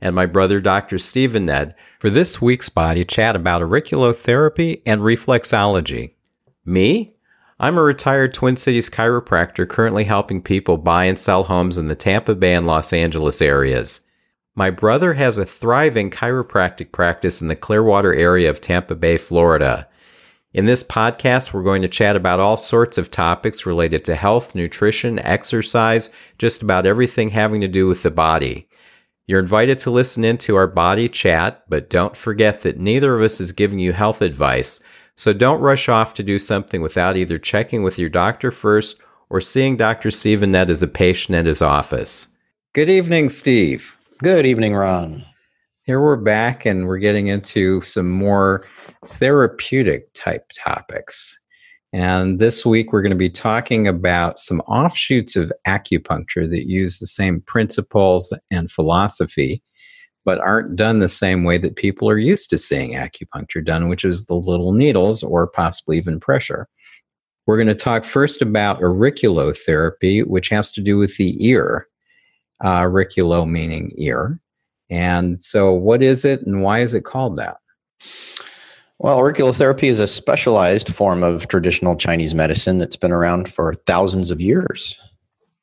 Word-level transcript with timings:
and 0.00 0.14
my 0.14 0.26
brother 0.26 0.60
Dr. 0.60 0.98
Stephen 0.98 1.46
Nedd 1.46 1.74
for 1.98 2.10
this 2.10 2.40
week's 2.40 2.68
body 2.68 3.04
chat 3.04 3.34
about 3.34 3.62
auriculotherapy 3.62 4.82
and 4.86 5.00
reflexology. 5.00 6.12
Me? 6.64 7.14
I'm 7.60 7.76
a 7.76 7.82
retired 7.82 8.32
Twin 8.32 8.56
Cities 8.56 8.88
chiropractor 8.88 9.68
currently 9.68 10.04
helping 10.04 10.40
people 10.40 10.76
buy 10.76 11.04
and 11.04 11.18
sell 11.18 11.42
homes 11.42 11.76
in 11.76 11.88
the 11.88 11.96
Tampa 11.96 12.36
Bay 12.36 12.54
and 12.54 12.66
Los 12.66 12.92
Angeles 12.92 13.42
areas. 13.42 14.06
My 14.54 14.70
brother 14.70 15.14
has 15.14 15.38
a 15.38 15.46
thriving 15.46 16.10
chiropractic 16.10 16.92
practice 16.92 17.40
in 17.40 17.48
the 17.48 17.56
Clearwater 17.56 18.14
area 18.14 18.48
of 18.48 18.60
Tampa 18.60 18.94
Bay, 18.94 19.16
Florida. 19.16 19.88
In 20.52 20.66
this 20.66 20.84
podcast, 20.84 21.52
we're 21.52 21.62
going 21.62 21.82
to 21.82 21.88
chat 21.88 22.16
about 22.16 22.40
all 22.40 22.56
sorts 22.56 22.96
of 22.96 23.10
topics 23.10 23.66
related 23.66 24.04
to 24.04 24.14
health, 24.14 24.54
nutrition, 24.54 25.18
exercise, 25.18 26.10
just 26.38 26.62
about 26.62 26.86
everything 26.86 27.30
having 27.30 27.60
to 27.60 27.68
do 27.68 27.88
with 27.88 28.02
the 28.02 28.10
body. 28.10 28.67
You're 29.28 29.40
invited 29.40 29.78
to 29.80 29.90
listen 29.90 30.24
in 30.24 30.38
to 30.38 30.56
our 30.56 30.66
body 30.66 31.06
chat, 31.06 31.62
but 31.68 31.90
don't 31.90 32.16
forget 32.16 32.62
that 32.62 32.80
neither 32.80 33.14
of 33.14 33.20
us 33.20 33.40
is 33.40 33.52
giving 33.52 33.78
you 33.78 33.92
health 33.92 34.22
advice. 34.22 34.82
So 35.16 35.34
don't 35.34 35.60
rush 35.60 35.86
off 35.90 36.14
to 36.14 36.22
do 36.22 36.38
something 36.38 36.80
without 36.80 37.14
either 37.18 37.36
checking 37.36 37.82
with 37.82 37.98
your 37.98 38.08
doctor 38.08 38.50
first 38.50 39.02
or 39.28 39.42
seeing 39.42 39.76
Dr. 39.76 40.10
Stephen 40.10 40.52
Nedd 40.52 40.70
as 40.70 40.82
a 40.82 40.88
patient 40.88 41.36
at 41.36 41.44
his 41.44 41.60
office. 41.60 42.28
Good 42.72 42.88
evening, 42.88 43.28
Steve. 43.28 43.98
Good 44.22 44.46
evening, 44.46 44.74
Ron. 44.74 45.26
Here 45.82 46.00
we're 46.00 46.16
back 46.16 46.64
and 46.64 46.86
we're 46.86 46.96
getting 46.96 47.26
into 47.26 47.82
some 47.82 48.10
more 48.10 48.64
therapeutic 49.04 50.10
type 50.14 50.46
topics. 50.54 51.38
And 51.92 52.38
this 52.38 52.66
week, 52.66 52.92
we're 52.92 53.02
going 53.02 53.10
to 53.10 53.16
be 53.16 53.30
talking 53.30 53.88
about 53.88 54.38
some 54.38 54.60
offshoots 54.62 55.36
of 55.36 55.52
acupuncture 55.66 56.48
that 56.50 56.68
use 56.68 56.98
the 56.98 57.06
same 57.06 57.40
principles 57.40 58.36
and 58.50 58.70
philosophy, 58.70 59.62
but 60.24 60.38
aren't 60.40 60.76
done 60.76 60.98
the 60.98 61.08
same 61.08 61.44
way 61.44 61.56
that 61.56 61.76
people 61.76 62.08
are 62.10 62.18
used 62.18 62.50
to 62.50 62.58
seeing 62.58 62.92
acupuncture 62.92 63.64
done, 63.64 63.88
which 63.88 64.04
is 64.04 64.26
the 64.26 64.34
little 64.34 64.72
needles 64.72 65.22
or 65.22 65.46
possibly 65.46 65.96
even 65.96 66.20
pressure. 66.20 66.68
We're 67.46 67.56
going 67.56 67.68
to 67.68 67.74
talk 67.74 68.04
first 68.04 68.42
about 68.42 68.80
auriculotherapy, 68.80 70.26
which 70.26 70.50
has 70.50 70.70
to 70.72 70.82
do 70.82 70.98
with 70.98 71.16
the 71.16 71.42
ear, 71.46 71.88
uh, 72.62 72.82
auriculo 72.82 73.48
meaning 73.48 73.92
ear. 73.96 74.38
And 74.90 75.40
so, 75.40 75.72
what 75.72 76.02
is 76.02 76.26
it 76.26 76.42
and 76.42 76.62
why 76.62 76.80
is 76.80 76.92
it 76.92 77.06
called 77.06 77.36
that? 77.36 77.56
Well, 79.00 79.20
auriculotherapy 79.20 79.84
is 79.84 80.00
a 80.00 80.08
specialized 80.08 80.92
form 80.92 81.22
of 81.22 81.46
traditional 81.46 81.94
Chinese 81.94 82.34
medicine 82.34 82.78
that's 82.78 82.96
been 82.96 83.12
around 83.12 83.48
for 83.48 83.74
thousands 83.86 84.32
of 84.32 84.40
years. 84.40 84.98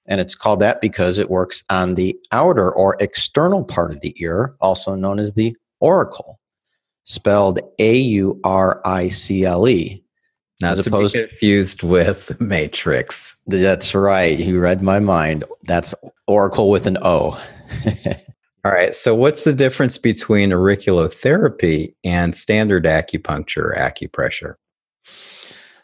And 0.07 0.21
it's 0.21 0.35
called 0.35 0.61
that 0.61 0.79
because 0.79 1.17
it 1.17 1.29
works 1.29 1.63
on 1.69 1.95
the 1.95 2.17
outer 2.31 2.71
or 2.71 2.95
external 3.01 3.63
part 3.63 3.91
of 3.91 3.99
the 3.99 4.15
ear, 4.19 4.55
also 4.61 4.95
known 4.95 5.19
as 5.19 5.33
the 5.33 5.55
auricle, 5.81 6.39
spelled 7.03 7.59
A 7.79 7.97
U 7.97 8.39
R 8.43 8.81
I 8.85 9.09
C 9.09 9.43
L 9.43 9.67
E. 9.67 10.01
Not 10.61 10.79
as 10.79 10.87
opposed 10.87 11.15
confused 11.15 11.83
with 11.83 12.39
matrix. 12.39 13.37
That's 13.47 13.93
right. 13.93 14.39
You 14.39 14.61
read 14.61 14.81
my 14.81 14.99
mind. 14.99 15.43
That's 15.63 15.93
oracle 16.27 16.69
with 16.69 16.85
an 16.85 16.97
O. 17.01 17.37
All 18.65 18.71
right. 18.71 18.95
So, 18.95 19.13
what's 19.13 19.43
the 19.43 19.53
difference 19.53 19.95
between 19.95 20.49
auriculotherapy 20.49 21.93
and 22.03 22.35
standard 22.35 22.85
acupuncture, 22.85 23.77
acupressure? 23.77 24.55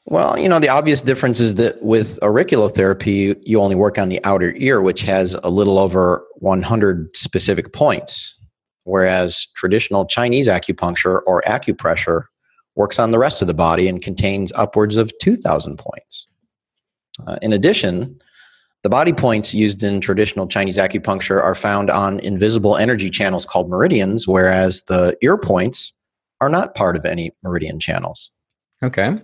Well, 0.06 0.40
you 0.40 0.50
know, 0.50 0.58
the 0.58 0.70
obvious 0.70 1.02
difference 1.02 1.40
is 1.40 1.56
that 1.56 1.80
with 1.84 2.20
auriculotherapy, 2.22 3.40
you 3.44 3.62
only 3.62 3.76
work 3.76 4.00
on 4.00 4.10
the 4.10 4.20
outer 4.24 4.56
ear, 4.56 4.82
which 4.82 5.04
has 5.04 5.36
a 5.44 5.50
little 5.52 5.78
over 5.78 6.26
100 6.40 7.16
specific 7.16 7.72
points, 7.72 8.34
whereas 8.86 9.46
traditional 9.56 10.08
Chinese 10.08 10.48
acupuncture 10.48 11.22
or 11.28 11.44
acupressure 11.44 12.24
works 12.74 12.98
on 12.98 13.12
the 13.12 13.20
rest 13.20 13.44
of 13.44 13.48
the 13.48 13.54
body 13.54 13.88
and 13.88 14.02
contains 14.02 14.52
upwards 14.54 14.98
of 14.98 15.14
2,000 15.22 15.78
points. 15.78 16.26
Uh, 17.28 17.38
in 17.44 17.54
addition, 17.54 18.20
the 18.84 18.90
body 18.90 19.14
points 19.14 19.54
used 19.54 19.84
in 19.84 20.02
traditional 20.02 20.48
Chinese 20.48 20.78
acupuncture 20.78 21.42
are 21.42 21.56
found 21.56 21.90
on 21.90 22.20
invisible 22.22 22.78
energy 22.78 23.10
channels 23.10 23.46
called 23.46 23.70
meridians, 23.70 24.28
whereas 24.28 24.84
the 24.84 25.16
ear 25.22 25.38
points 25.38 25.94
are 26.40 26.50
not 26.50 26.74
part 26.74 26.96
of 26.96 27.06
any 27.06 27.32
meridian 27.44 27.80
channels. 27.80 28.32
Okay. 28.84 29.20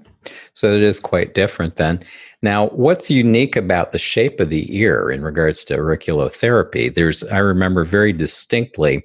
So 0.53 0.72
it 0.72 0.84
is 0.84 1.00
quite 1.00 1.34
different 1.34 1.78
then. 1.78 2.03
Now, 2.44 2.68
what's 2.69 3.09
unique 3.09 3.56
about 3.56 3.91
the 3.91 4.00
shape 4.00 4.40
of 4.40 4.50
the 4.50 4.78
ear 4.78 5.09
in 5.09 5.23
regards 5.23 5.63
to 5.66 5.78
auriculotherapy? 5.78 6.94
There's, 6.94 7.24
I 7.24 7.39
remember 7.39 7.84
very 7.84 8.13
distinctly 8.13 9.03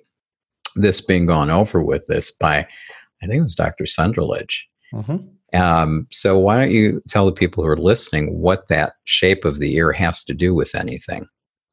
this 0.76 1.00
being 1.00 1.24
gone 1.24 1.50
over 1.50 1.82
with 1.82 2.06
this 2.06 2.30
by, 2.30 2.58
I 2.58 3.26
think 3.26 3.40
it 3.40 3.42
was 3.42 3.54
Dr. 3.54 3.84
Sunderledge. 3.84 4.64
Mm-hmm. 4.92 5.28
Um, 5.54 6.06
so 6.10 6.38
why 6.38 6.58
don't 6.58 6.72
you 6.72 7.02
tell 7.08 7.26
the 7.26 7.32
people 7.32 7.62
who 7.62 7.68
are 7.68 7.76
listening 7.76 8.38
what 8.38 8.68
that 8.68 8.94
shape 9.04 9.44
of 9.44 9.58
the 9.58 9.74
ear 9.74 9.92
has 9.92 10.24
to 10.24 10.34
do 10.34 10.54
with 10.54 10.74
anything? 10.74 11.26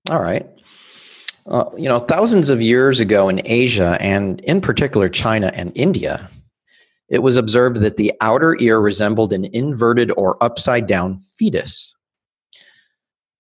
All 0.10 0.22
right. 0.22 0.46
Uh, 1.48 1.66
you 1.78 1.90
know, 1.90 2.00
thousands 2.00 2.50
of 2.50 2.62
years 2.62 3.00
ago 3.00 3.30
in 3.30 3.42
Asia, 3.46 3.98
and 4.00 4.40
in 4.42 4.62
particular 4.62 5.10
China 5.10 5.52
and 5.56 5.72
India, 5.76 6.30
it 7.08 7.24
was 7.24 7.36
observed 7.36 7.78
that 7.78 7.98
the 7.98 8.14
outer 8.22 8.56
ear 8.60 8.80
resembled 8.80 9.34
an 9.34 9.46
inverted 9.46 10.12
or 10.16 10.42
upside 10.44 10.86
down 10.86 11.20
fetus. 11.38 11.96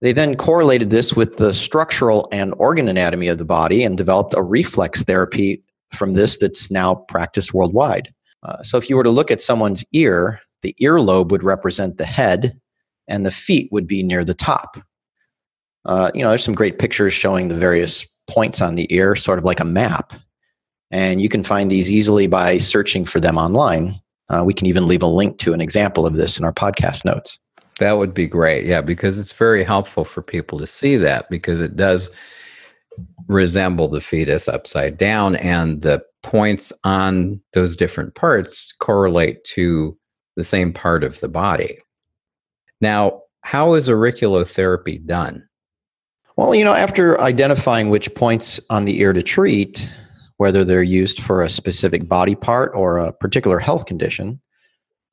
They 0.02 0.14
then 0.14 0.38
correlated 0.38 0.90
this 0.90 1.14
with 1.14 1.38
the 1.38 1.54
structural 1.54 2.28
and 2.32 2.54
organ 2.58 2.88
anatomy 2.88 3.28
of 3.28 3.38
the 3.38 3.46
body 3.46 3.84
and 3.84 3.98
developed 3.98 4.34
a 4.34 4.42
reflex 4.42 5.04
therapy 5.04 5.62
from 5.94 6.14
this 6.14 6.38
that's 6.38 6.72
now 6.72 6.96
practiced 6.96 7.54
worldwide. 7.54 8.14
Uh, 8.44 8.62
so 8.64 8.78
if 8.78 8.90
you 8.90 8.96
were 8.96 9.04
to 9.04 9.10
look 9.10 9.32
at 9.32 9.42
someone's 9.42 9.84
ear, 9.94 10.40
the 10.62 10.76
earlobe 10.82 11.30
would 11.30 11.44
represent 11.44 11.98
the 11.98 12.06
head 12.06 12.60
and 13.08 13.26
the 13.26 13.32
feet 13.32 13.70
would 13.72 13.88
be 13.88 14.04
near 14.04 14.24
the 14.24 14.34
top. 14.34 14.78
Uh, 15.86 16.12
you 16.14 16.22
know, 16.22 16.30
there's 16.30 16.44
some 16.44 16.56
great 16.56 16.80
pictures 16.80 17.14
showing 17.14 17.48
the 17.48 17.56
various 17.56 18.06
points 18.30 18.62
on 18.62 18.76
the 18.76 18.94
ear, 18.94 19.16
sort 19.16 19.40
of 19.40 19.46
like 19.46 19.60
a 19.60 19.66
map. 19.66 20.14
And 20.92 21.22
you 21.22 21.30
can 21.30 21.44
find 21.44 21.70
these 21.70 21.90
easily 21.90 22.28
by 22.28 22.58
searching 22.58 23.06
for 23.06 23.20
them 23.20 23.38
online. 23.38 24.00
Uh, 24.30 24.44
we 24.46 24.54
can 24.54 24.68
even 24.68 24.88
leave 24.88 25.04
a 25.04 25.08
link 25.08 25.40
to 25.40 25.54
an 25.54 25.62
example 25.62 26.06
of 26.06 26.16
this 26.16 26.38
in 26.38 26.46
our 26.46 26.54
podcast 26.54 27.06
notes. 27.06 27.40
That 27.80 27.98
would 27.98 28.14
be 28.14 28.28
great. 28.28 28.66
Yeah, 28.66 28.82
because 28.82 29.18
it's 29.18 29.32
very 29.32 29.64
helpful 29.64 30.04
for 30.04 30.22
people 30.22 30.60
to 30.60 30.68
see 30.68 30.96
that 30.98 31.30
because 31.30 31.62
it 31.62 31.76
does 31.76 32.12
resemble 33.28 33.88
the 33.88 34.02
fetus 34.02 34.48
upside 34.48 34.98
down 34.98 35.36
and 35.38 35.82
the 35.82 36.04
points 36.24 36.74
on 36.84 37.42
those 37.54 37.76
different 37.76 38.16
parts 38.16 38.74
correlate 38.80 39.44
to 39.44 39.98
the 40.36 40.44
same 40.44 40.74
part 40.74 41.04
of 41.04 41.20
the 41.20 41.28
body. 41.28 41.78
Now, 42.82 43.22
how 43.42 43.74
is 43.74 43.90
auriculotherapy 43.90 45.06
done? 45.06 45.48
Well, 46.38 46.56
you 46.56 46.64
know, 46.64 46.74
after 46.74 47.20
identifying 47.20 47.90
which 47.90 48.14
points 48.16 48.60
on 48.70 48.86
the 48.86 49.00
ear 49.00 49.12
to 49.12 49.24
treat, 49.24 49.90
whether 50.38 50.64
they're 50.64 50.84
used 50.84 51.22
for 51.22 51.44
a 51.44 51.50
specific 51.50 52.08
body 52.08 52.36
part 52.36 52.72
or 52.74 52.98
a 52.98 53.12
particular 53.12 53.60
health 53.60 53.86
condition, 53.86 54.40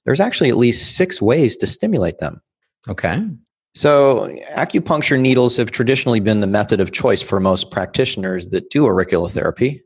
there's 0.04 0.20
actually 0.20 0.50
at 0.50 0.56
least 0.56 0.96
six 0.96 1.20
ways 1.20 1.56
to 1.56 1.66
stimulate 1.66 2.18
them. 2.18 2.40
Okay. 2.88 3.26
So, 3.74 4.34
acupuncture 4.52 5.18
needles 5.18 5.56
have 5.56 5.70
traditionally 5.70 6.20
been 6.20 6.40
the 6.40 6.46
method 6.46 6.80
of 6.80 6.92
choice 6.92 7.22
for 7.22 7.40
most 7.40 7.70
practitioners 7.70 8.48
that 8.50 8.70
do 8.70 8.84
auriculotherapy 8.84 9.80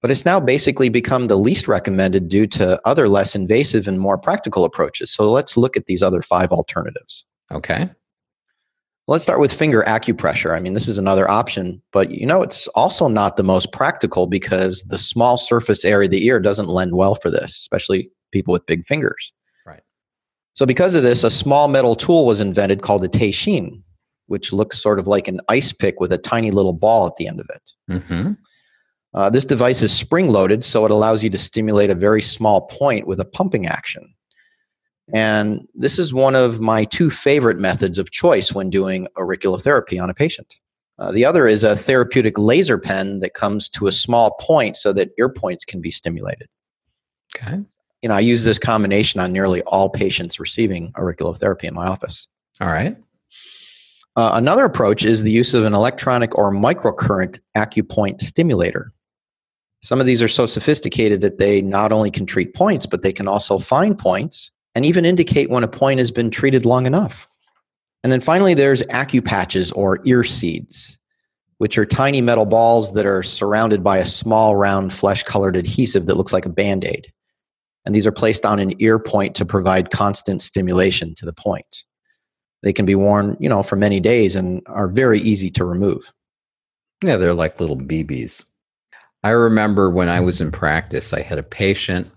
but 0.00 0.10
it's 0.10 0.24
now 0.24 0.40
basically 0.40 0.88
become 0.88 1.26
the 1.26 1.36
least 1.36 1.68
recommended 1.68 2.28
due 2.28 2.46
to 2.46 2.80
other 2.86 3.08
less 3.08 3.34
invasive 3.34 3.86
and 3.86 4.00
more 4.00 4.16
practical 4.16 4.64
approaches. 4.64 5.12
So 5.12 5.30
let's 5.30 5.56
look 5.56 5.76
at 5.76 5.86
these 5.86 6.02
other 6.02 6.22
five 6.22 6.50
alternatives. 6.50 7.26
Okay. 7.52 7.90
Let's 9.06 9.24
start 9.24 9.40
with 9.40 9.52
finger 9.52 9.82
acupressure. 9.86 10.56
I 10.56 10.60
mean, 10.60 10.74
this 10.74 10.86
is 10.86 10.96
another 10.96 11.28
option, 11.28 11.82
but 11.92 12.12
you 12.12 12.24
know, 12.24 12.42
it's 12.42 12.68
also 12.68 13.08
not 13.08 13.36
the 13.36 13.42
most 13.42 13.72
practical 13.72 14.26
because 14.26 14.84
the 14.84 14.98
small 14.98 15.36
surface 15.36 15.84
area 15.84 16.06
of 16.06 16.12
the 16.12 16.24
ear 16.26 16.38
doesn't 16.38 16.68
lend 16.68 16.94
well 16.94 17.16
for 17.16 17.30
this, 17.30 17.56
especially 17.56 18.10
people 18.30 18.52
with 18.52 18.66
big 18.66 18.86
fingers. 18.86 19.32
Right. 19.66 19.82
So, 20.52 20.64
because 20.64 20.94
of 20.94 21.02
this, 21.02 21.24
a 21.24 21.30
small 21.30 21.66
metal 21.66 21.96
tool 21.96 22.24
was 22.24 22.38
invented 22.38 22.82
called 22.82 23.02
the 23.02 23.08
teishin, 23.08 23.82
which 24.26 24.52
looks 24.52 24.80
sort 24.80 25.00
of 25.00 25.08
like 25.08 25.26
an 25.26 25.40
ice 25.48 25.72
pick 25.72 25.98
with 25.98 26.12
a 26.12 26.18
tiny 26.18 26.52
little 26.52 26.72
ball 26.72 27.08
at 27.08 27.16
the 27.16 27.26
end 27.26 27.40
of 27.40 27.50
it. 27.52 27.70
Mm-hmm. 27.90 28.32
Uh, 29.12 29.28
this 29.28 29.44
device 29.44 29.82
is 29.82 29.92
spring 29.92 30.28
loaded, 30.28 30.62
so 30.64 30.84
it 30.84 30.90
allows 30.90 31.22
you 31.22 31.30
to 31.30 31.38
stimulate 31.38 31.90
a 31.90 31.94
very 31.94 32.22
small 32.22 32.62
point 32.62 33.06
with 33.06 33.18
a 33.18 33.24
pumping 33.24 33.66
action. 33.66 34.14
And 35.12 35.66
this 35.74 35.98
is 35.98 36.14
one 36.14 36.36
of 36.36 36.60
my 36.60 36.84
two 36.84 37.10
favorite 37.10 37.58
methods 37.58 37.98
of 37.98 38.12
choice 38.12 38.52
when 38.52 38.70
doing 38.70 39.08
auriculotherapy 39.16 40.00
on 40.00 40.08
a 40.08 40.14
patient. 40.14 40.54
Uh, 41.00 41.10
the 41.10 41.24
other 41.24 41.48
is 41.48 41.64
a 41.64 41.74
therapeutic 41.74 42.38
laser 42.38 42.78
pen 42.78 43.20
that 43.20 43.34
comes 43.34 43.68
to 43.70 43.86
a 43.86 43.92
small 43.92 44.32
point 44.40 44.76
so 44.76 44.92
that 44.92 45.10
ear 45.18 45.28
points 45.28 45.64
can 45.64 45.80
be 45.80 45.90
stimulated. 45.90 46.46
Okay. 47.36 47.58
You 48.02 48.08
know, 48.08 48.14
I 48.14 48.20
use 48.20 48.44
this 48.44 48.58
combination 48.58 49.20
on 49.20 49.32
nearly 49.32 49.62
all 49.62 49.88
patients 49.88 50.38
receiving 50.38 50.92
auriculotherapy 50.92 51.64
in 51.64 51.74
my 51.74 51.86
office. 51.86 52.28
All 52.60 52.68
right. 52.68 52.96
Uh, 54.16 54.32
another 54.34 54.64
approach 54.64 55.04
is 55.04 55.22
the 55.22 55.30
use 55.30 55.54
of 55.54 55.64
an 55.64 55.74
electronic 55.74 56.36
or 56.36 56.52
microcurrent 56.52 57.40
acupoint 57.56 58.20
stimulator. 58.20 58.92
Some 59.82 60.00
of 60.00 60.06
these 60.06 60.22
are 60.22 60.28
so 60.28 60.46
sophisticated 60.46 61.20
that 61.22 61.38
they 61.38 61.62
not 61.62 61.92
only 61.92 62.10
can 62.10 62.26
treat 62.26 62.54
points, 62.54 62.86
but 62.86 63.02
they 63.02 63.12
can 63.12 63.26
also 63.26 63.58
find 63.58 63.98
points 63.98 64.50
and 64.74 64.84
even 64.84 65.04
indicate 65.04 65.50
when 65.50 65.64
a 65.64 65.68
point 65.68 65.98
has 65.98 66.10
been 66.10 66.30
treated 66.30 66.64
long 66.64 66.86
enough. 66.86 67.26
And 68.02 68.12
then 68.12 68.20
finally, 68.20 68.54
there's 68.54 68.82
acupatches 68.84 69.72
or 69.74 70.00
ear 70.04 70.24
seeds, 70.24 70.98
which 71.58 71.76
are 71.76 71.86
tiny 71.86 72.20
metal 72.20 72.46
balls 72.46 72.92
that 72.92 73.06
are 73.06 73.22
surrounded 73.22 73.82
by 73.82 73.98
a 73.98 74.06
small, 74.06 74.56
round, 74.56 74.92
flesh 74.92 75.22
colored 75.22 75.56
adhesive 75.56 76.06
that 76.06 76.16
looks 76.16 76.32
like 76.32 76.46
a 76.46 76.50
band 76.50 76.84
aid. 76.84 77.12
And 77.84 77.94
these 77.94 78.06
are 78.06 78.12
placed 78.12 78.44
on 78.44 78.58
an 78.58 78.74
ear 78.80 78.98
point 78.98 79.34
to 79.36 79.44
provide 79.46 79.90
constant 79.90 80.42
stimulation 80.42 81.14
to 81.16 81.26
the 81.26 81.32
point. 81.32 81.84
They 82.62 82.72
can 82.72 82.84
be 82.84 82.94
worn, 82.94 83.36
you 83.40 83.48
know, 83.48 83.62
for 83.62 83.76
many 83.76 84.00
days 84.00 84.36
and 84.36 84.62
are 84.66 84.88
very 84.88 85.20
easy 85.20 85.50
to 85.52 85.64
remove. 85.64 86.12
Yeah, 87.02 87.16
they're 87.16 87.34
like 87.34 87.60
little 87.60 87.78
BBs. 87.78 88.49
I 89.22 89.30
remember 89.30 89.90
when 89.90 90.08
I 90.08 90.20
was 90.20 90.40
in 90.40 90.50
practice, 90.50 91.12
I 91.12 91.20
had 91.20 91.38
a 91.38 91.42
patient 91.42 92.10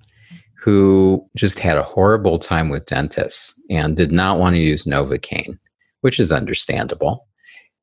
who 0.63 1.27
just 1.35 1.59
had 1.59 1.77
a 1.77 1.83
horrible 1.83 2.39
time 2.39 2.69
with 2.69 2.85
dentists 2.85 3.61
and 3.69 3.97
did 3.97 4.11
not 4.11 4.39
want 4.39 4.55
to 4.55 4.61
use 4.61 4.85
Novocaine, 4.85 5.57
which 6.01 6.19
is 6.19 6.31
understandable. 6.31 7.27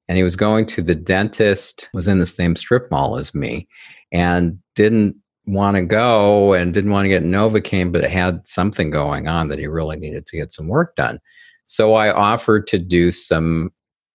And 0.09 0.17
he 0.17 0.25
was 0.25 0.37
going 0.37 0.65
to 0.67 0.83
the 0.83 0.95
dentist, 0.95 1.89
was 1.93 2.09
in 2.09 2.19
the 2.19 2.27
same 2.27 2.57
strip 2.57 2.91
mall 2.91 3.19
as 3.19 3.35
me, 3.35 3.69
and 4.13 4.59
didn't 4.75 5.15
want 5.47 5.77
to 5.77 5.83
go 5.83 6.55
and 6.55 6.73
didn't 6.73 6.91
want 6.91 7.05
to 7.05 7.11
get 7.11 7.23
Novocaine, 7.23 7.93
but 7.93 8.05
had 8.05 8.47
something 8.49 8.91
going 8.91 9.29
on 9.29 9.49
that 9.49 9.59
he 9.59 9.67
really 9.67 9.97
needed 9.97 10.27
to 10.27 10.39
get 10.39 10.53
some 10.53 10.69
work 10.69 10.97
done. 10.97 11.21
So 11.67 11.95
I 11.95 12.11
offered 12.11 12.67
to 12.69 12.79
do 12.79 13.13
some 13.13 13.71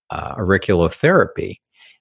uh, 0.10 0.36
auriculotherapy. 0.36 1.58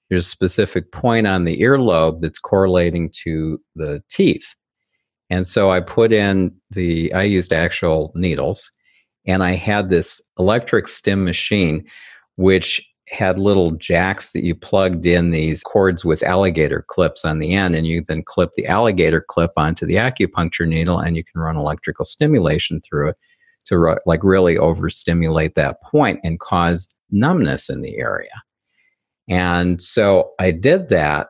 There's 0.09 0.27
a 0.27 0.29
specific 0.29 0.91
point 0.91 1.27
on 1.27 1.45
the 1.45 1.59
earlobe 1.61 2.21
that's 2.21 2.39
correlating 2.39 3.09
to 3.23 3.59
the 3.75 4.03
teeth. 4.09 4.55
And 5.29 5.47
so 5.47 5.71
I 5.71 5.79
put 5.79 6.13
in 6.13 6.55
the, 6.71 7.11
I 7.13 7.23
used 7.23 7.51
actual 7.51 8.11
needles 8.15 8.69
and 9.25 9.43
I 9.43 9.53
had 9.53 9.89
this 9.89 10.21
electric 10.37 10.87
stim 10.87 11.23
machine, 11.23 11.83
which 12.35 12.87
had 13.07 13.39
little 13.39 13.71
jacks 13.71 14.31
that 14.31 14.43
you 14.43 14.55
plugged 14.55 15.05
in 15.05 15.31
these 15.31 15.63
cords 15.63 16.03
with 16.03 16.23
alligator 16.23 16.83
clips 16.87 17.23
on 17.23 17.39
the 17.39 17.53
end, 17.53 17.75
and 17.75 17.85
you 17.85 18.03
then 18.07 18.23
clip 18.23 18.51
the 18.55 18.65
alligator 18.65 19.21
clip 19.21 19.51
onto 19.57 19.85
the 19.85 19.95
acupuncture 19.95 20.67
needle, 20.67 20.99
and 20.99 21.15
you 21.15 21.23
can 21.23 21.39
run 21.39 21.55
electrical 21.55 22.05
stimulation 22.05 22.81
through 22.81 23.09
it 23.09 23.17
to 23.65 23.97
like 24.05 24.23
really 24.23 24.57
overstimulate 24.57 25.55
that 25.55 25.81
point 25.81 26.19
and 26.23 26.39
cause 26.39 26.95
numbness 27.11 27.69
in 27.69 27.81
the 27.81 27.97
area. 27.97 28.31
And 29.27 29.81
so 29.81 30.31
I 30.39 30.51
did 30.51 30.89
that. 30.89 31.27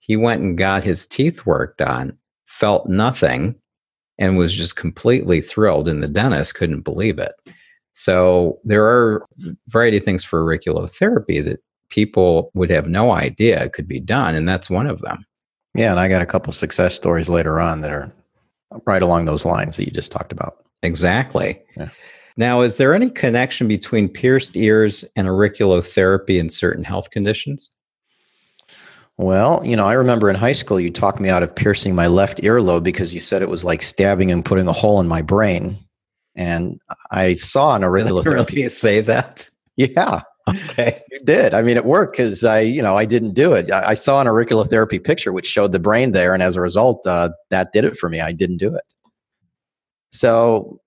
He 0.00 0.16
went 0.16 0.42
and 0.42 0.58
got 0.58 0.82
his 0.82 1.06
teeth 1.06 1.46
worked 1.46 1.80
on, 1.80 2.16
felt 2.46 2.88
nothing 2.88 3.54
and 4.18 4.36
was 4.36 4.54
just 4.54 4.76
completely 4.76 5.40
thrilled 5.40 5.88
and 5.88 6.02
the 6.02 6.08
dentist 6.08 6.54
couldn't 6.54 6.82
believe 6.82 7.18
it 7.18 7.32
so 7.94 8.58
there 8.64 8.84
are 8.84 9.24
a 9.46 9.56
variety 9.68 9.96
of 9.96 10.04
things 10.04 10.24
for 10.24 10.44
auriculotherapy 10.44 11.44
that 11.44 11.60
people 11.90 12.50
would 12.54 12.70
have 12.70 12.86
no 12.86 13.10
idea 13.10 13.68
could 13.70 13.88
be 13.88 14.00
done 14.00 14.34
and 14.34 14.48
that's 14.48 14.70
one 14.70 14.86
of 14.86 15.00
them 15.00 15.24
yeah 15.74 15.90
and 15.90 16.00
i 16.00 16.08
got 16.08 16.22
a 16.22 16.26
couple 16.26 16.52
success 16.52 16.94
stories 16.94 17.28
later 17.28 17.60
on 17.60 17.80
that 17.80 17.90
are 17.90 18.12
right 18.86 19.02
along 19.02 19.24
those 19.24 19.44
lines 19.44 19.76
that 19.76 19.84
you 19.84 19.90
just 19.90 20.12
talked 20.12 20.32
about 20.32 20.64
exactly 20.82 21.60
yeah. 21.76 21.88
Now 22.36 22.60
is 22.60 22.76
there 22.76 22.94
any 22.94 23.10
connection 23.10 23.68
between 23.68 24.08
pierced 24.08 24.56
ears 24.56 25.04
and 25.16 25.28
auriculotherapy 25.28 26.38
in 26.38 26.48
certain 26.48 26.84
health 26.84 27.10
conditions 27.10 27.70
well, 29.18 29.64
you 29.64 29.76
know, 29.76 29.86
I 29.86 29.92
remember 29.92 30.30
in 30.30 30.36
high 30.36 30.52
school 30.52 30.80
you 30.80 30.90
talked 30.90 31.20
me 31.20 31.28
out 31.28 31.42
of 31.42 31.54
piercing 31.54 31.94
my 31.94 32.06
left 32.06 32.38
earlobe 32.38 32.82
because 32.82 33.12
you 33.12 33.20
said 33.20 33.42
it 33.42 33.48
was 33.48 33.64
like 33.64 33.82
stabbing 33.82 34.32
and 34.32 34.44
putting 34.44 34.66
a 34.66 34.72
hole 34.72 35.00
in 35.00 35.06
my 35.06 35.22
brain. 35.22 35.78
And 36.34 36.80
I 37.10 37.34
saw 37.34 37.74
an 37.76 37.82
auriculotherapy. 37.82 38.52
Really 38.52 38.68
say 38.70 39.00
that? 39.02 39.48
Yeah. 39.76 40.22
Okay. 40.48 41.00
You 41.10 41.20
did. 41.24 41.54
I 41.54 41.62
mean, 41.62 41.76
it 41.76 41.84
worked 41.84 42.16
because 42.16 42.42
I, 42.42 42.60
you 42.60 42.82
know, 42.82 42.96
I 42.96 43.04
didn't 43.04 43.34
do 43.34 43.52
it. 43.52 43.70
I, 43.70 43.90
I, 43.90 43.94
saw 43.94 44.20
an 44.20 44.26
auriculotherapy 44.26 45.02
picture 45.02 45.32
which 45.32 45.46
showed 45.46 45.70
the 45.70 45.78
brain 45.78 46.12
there, 46.12 46.34
and 46.34 46.42
as 46.42 46.56
a 46.56 46.60
result, 46.60 47.06
uh, 47.06 47.30
that 47.50 47.72
did 47.72 47.84
it 47.84 47.96
for 47.96 48.08
me. 48.08 48.20
I 48.20 48.32
didn't 48.32 48.56
do 48.56 48.74
it. 48.74 48.82
So, 50.10 50.80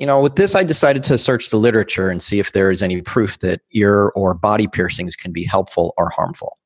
you 0.00 0.06
know, 0.06 0.20
with 0.20 0.34
this, 0.36 0.54
I 0.54 0.64
decided 0.64 1.02
to 1.04 1.16
search 1.16 1.50
the 1.50 1.56
literature 1.56 2.10
and 2.10 2.22
see 2.22 2.40
if 2.40 2.52
there 2.52 2.70
is 2.70 2.82
any 2.82 3.00
proof 3.00 3.38
that 3.40 3.60
ear 3.72 4.08
or 4.16 4.34
body 4.34 4.66
piercings 4.66 5.14
can 5.14 5.32
be 5.32 5.44
helpful 5.44 5.94
or 5.96 6.10
harmful. 6.10 6.58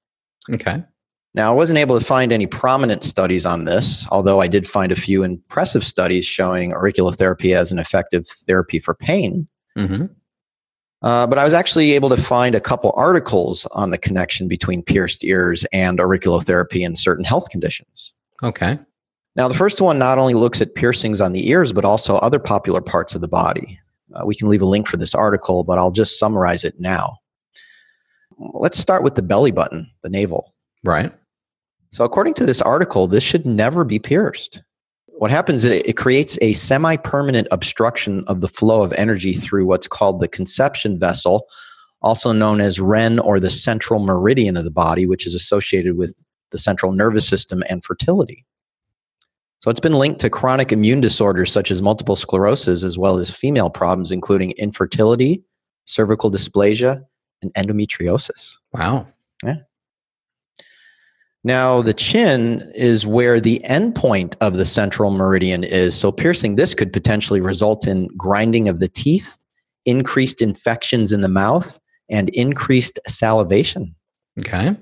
Okay. 0.50 0.82
Now, 1.34 1.52
I 1.52 1.54
wasn't 1.54 1.78
able 1.78 1.98
to 1.98 2.04
find 2.04 2.32
any 2.32 2.46
prominent 2.46 3.04
studies 3.04 3.44
on 3.44 3.64
this, 3.64 4.06
although 4.10 4.40
I 4.40 4.48
did 4.48 4.66
find 4.66 4.90
a 4.90 4.96
few 4.96 5.22
impressive 5.22 5.84
studies 5.84 6.24
showing 6.24 6.72
auriculotherapy 6.72 7.54
as 7.54 7.70
an 7.70 7.78
effective 7.78 8.26
therapy 8.46 8.80
for 8.80 8.94
pain. 8.94 9.46
Mm-hmm. 9.76 10.06
Uh, 11.02 11.26
but 11.26 11.38
I 11.38 11.44
was 11.44 11.54
actually 11.54 11.92
able 11.92 12.08
to 12.08 12.16
find 12.16 12.54
a 12.54 12.60
couple 12.60 12.92
articles 12.96 13.66
on 13.72 13.90
the 13.90 13.98
connection 13.98 14.48
between 14.48 14.82
pierced 14.82 15.22
ears 15.22 15.64
and 15.72 15.98
auriculotherapy 15.98 16.80
in 16.80 16.96
certain 16.96 17.24
health 17.24 17.50
conditions. 17.50 18.14
Okay. 18.42 18.78
Now, 19.38 19.46
the 19.46 19.54
first 19.54 19.80
one 19.80 20.00
not 20.00 20.18
only 20.18 20.34
looks 20.34 20.60
at 20.60 20.74
piercings 20.74 21.20
on 21.20 21.30
the 21.30 21.48
ears, 21.48 21.72
but 21.72 21.84
also 21.84 22.16
other 22.16 22.40
popular 22.40 22.80
parts 22.80 23.14
of 23.14 23.20
the 23.20 23.28
body. 23.28 23.78
Uh, 24.12 24.26
we 24.26 24.34
can 24.34 24.48
leave 24.48 24.62
a 24.62 24.66
link 24.66 24.88
for 24.88 24.96
this 24.96 25.14
article, 25.14 25.62
but 25.62 25.78
I'll 25.78 25.92
just 25.92 26.18
summarize 26.18 26.64
it 26.64 26.80
now. 26.80 27.18
Let's 28.36 28.80
start 28.80 29.04
with 29.04 29.14
the 29.14 29.22
belly 29.22 29.52
button, 29.52 29.88
the 30.02 30.08
navel. 30.08 30.56
Right. 30.82 31.12
So, 31.92 32.04
according 32.04 32.34
to 32.34 32.46
this 32.46 32.60
article, 32.60 33.06
this 33.06 33.22
should 33.22 33.46
never 33.46 33.84
be 33.84 34.00
pierced. 34.00 34.60
What 35.06 35.30
happens 35.30 35.62
is 35.62 35.70
it 35.70 35.96
creates 35.96 36.36
a 36.42 36.52
semi 36.54 36.96
permanent 36.96 37.46
obstruction 37.52 38.24
of 38.26 38.40
the 38.40 38.48
flow 38.48 38.82
of 38.82 38.92
energy 38.94 39.34
through 39.34 39.66
what's 39.66 39.86
called 39.86 40.20
the 40.20 40.26
conception 40.26 40.98
vessel, 40.98 41.46
also 42.02 42.32
known 42.32 42.60
as 42.60 42.80
REN 42.80 43.20
or 43.20 43.38
the 43.38 43.50
central 43.50 44.00
meridian 44.00 44.56
of 44.56 44.64
the 44.64 44.72
body, 44.72 45.06
which 45.06 45.28
is 45.28 45.34
associated 45.36 45.96
with 45.96 46.20
the 46.50 46.58
central 46.58 46.90
nervous 46.90 47.28
system 47.28 47.62
and 47.68 47.84
fertility. 47.84 48.44
So, 49.60 49.70
it's 49.70 49.80
been 49.80 49.94
linked 49.94 50.20
to 50.20 50.30
chronic 50.30 50.70
immune 50.72 51.00
disorders 51.00 51.52
such 51.52 51.70
as 51.70 51.82
multiple 51.82 52.16
sclerosis, 52.16 52.84
as 52.84 52.96
well 52.96 53.18
as 53.18 53.30
female 53.30 53.70
problems, 53.70 54.12
including 54.12 54.52
infertility, 54.52 55.42
cervical 55.86 56.30
dysplasia, 56.30 57.04
and 57.42 57.52
endometriosis. 57.54 58.56
Wow. 58.72 59.08
Yeah. 59.44 59.56
Now, 61.44 61.82
the 61.82 61.94
chin 61.94 62.62
is 62.74 63.06
where 63.06 63.40
the 63.40 63.60
endpoint 63.68 64.34
of 64.40 64.54
the 64.54 64.64
central 64.64 65.10
meridian 65.10 65.64
is. 65.64 65.96
So, 65.96 66.12
piercing 66.12 66.56
this 66.56 66.74
could 66.74 66.92
potentially 66.92 67.40
result 67.40 67.86
in 67.86 68.08
grinding 68.16 68.68
of 68.68 68.80
the 68.80 68.88
teeth, 68.88 69.36
increased 69.86 70.42
infections 70.42 71.12
in 71.12 71.20
the 71.20 71.28
mouth, 71.28 71.80
and 72.10 72.28
increased 72.30 72.98
salivation. 73.08 73.94
Okay. 74.40 74.76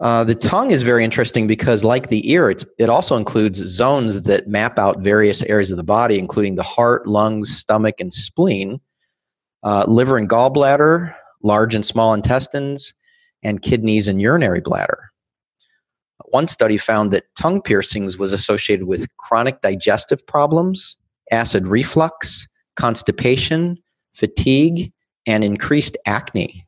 Uh, 0.00 0.24
the 0.24 0.34
tongue 0.34 0.70
is 0.70 0.82
very 0.82 1.04
interesting 1.04 1.46
because, 1.46 1.82
like 1.82 2.08
the 2.08 2.30
ear, 2.30 2.50
it 2.50 2.88
also 2.90 3.16
includes 3.16 3.58
zones 3.60 4.22
that 4.22 4.46
map 4.46 4.78
out 4.78 5.00
various 5.00 5.42
areas 5.44 5.70
of 5.70 5.78
the 5.78 5.84
body, 5.84 6.18
including 6.18 6.54
the 6.56 6.62
heart, 6.62 7.06
lungs, 7.06 7.56
stomach, 7.56 7.94
and 7.98 8.12
spleen, 8.12 8.78
uh, 9.62 9.84
liver 9.88 10.18
and 10.18 10.28
gallbladder, 10.28 11.14
large 11.42 11.74
and 11.74 11.86
small 11.86 12.12
intestines, 12.12 12.92
and 13.42 13.62
kidneys 13.62 14.06
and 14.06 14.20
urinary 14.20 14.60
bladder. 14.60 15.10
One 16.26 16.48
study 16.48 16.76
found 16.76 17.10
that 17.12 17.24
tongue 17.38 17.62
piercings 17.62 18.18
was 18.18 18.32
associated 18.32 18.86
with 18.86 19.08
chronic 19.16 19.62
digestive 19.62 20.26
problems, 20.26 20.98
acid 21.30 21.66
reflux, 21.66 22.48
constipation, 22.74 23.78
fatigue, 24.12 24.92
and 25.26 25.42
increased 25.42 25.96
acne. 26.04 26.65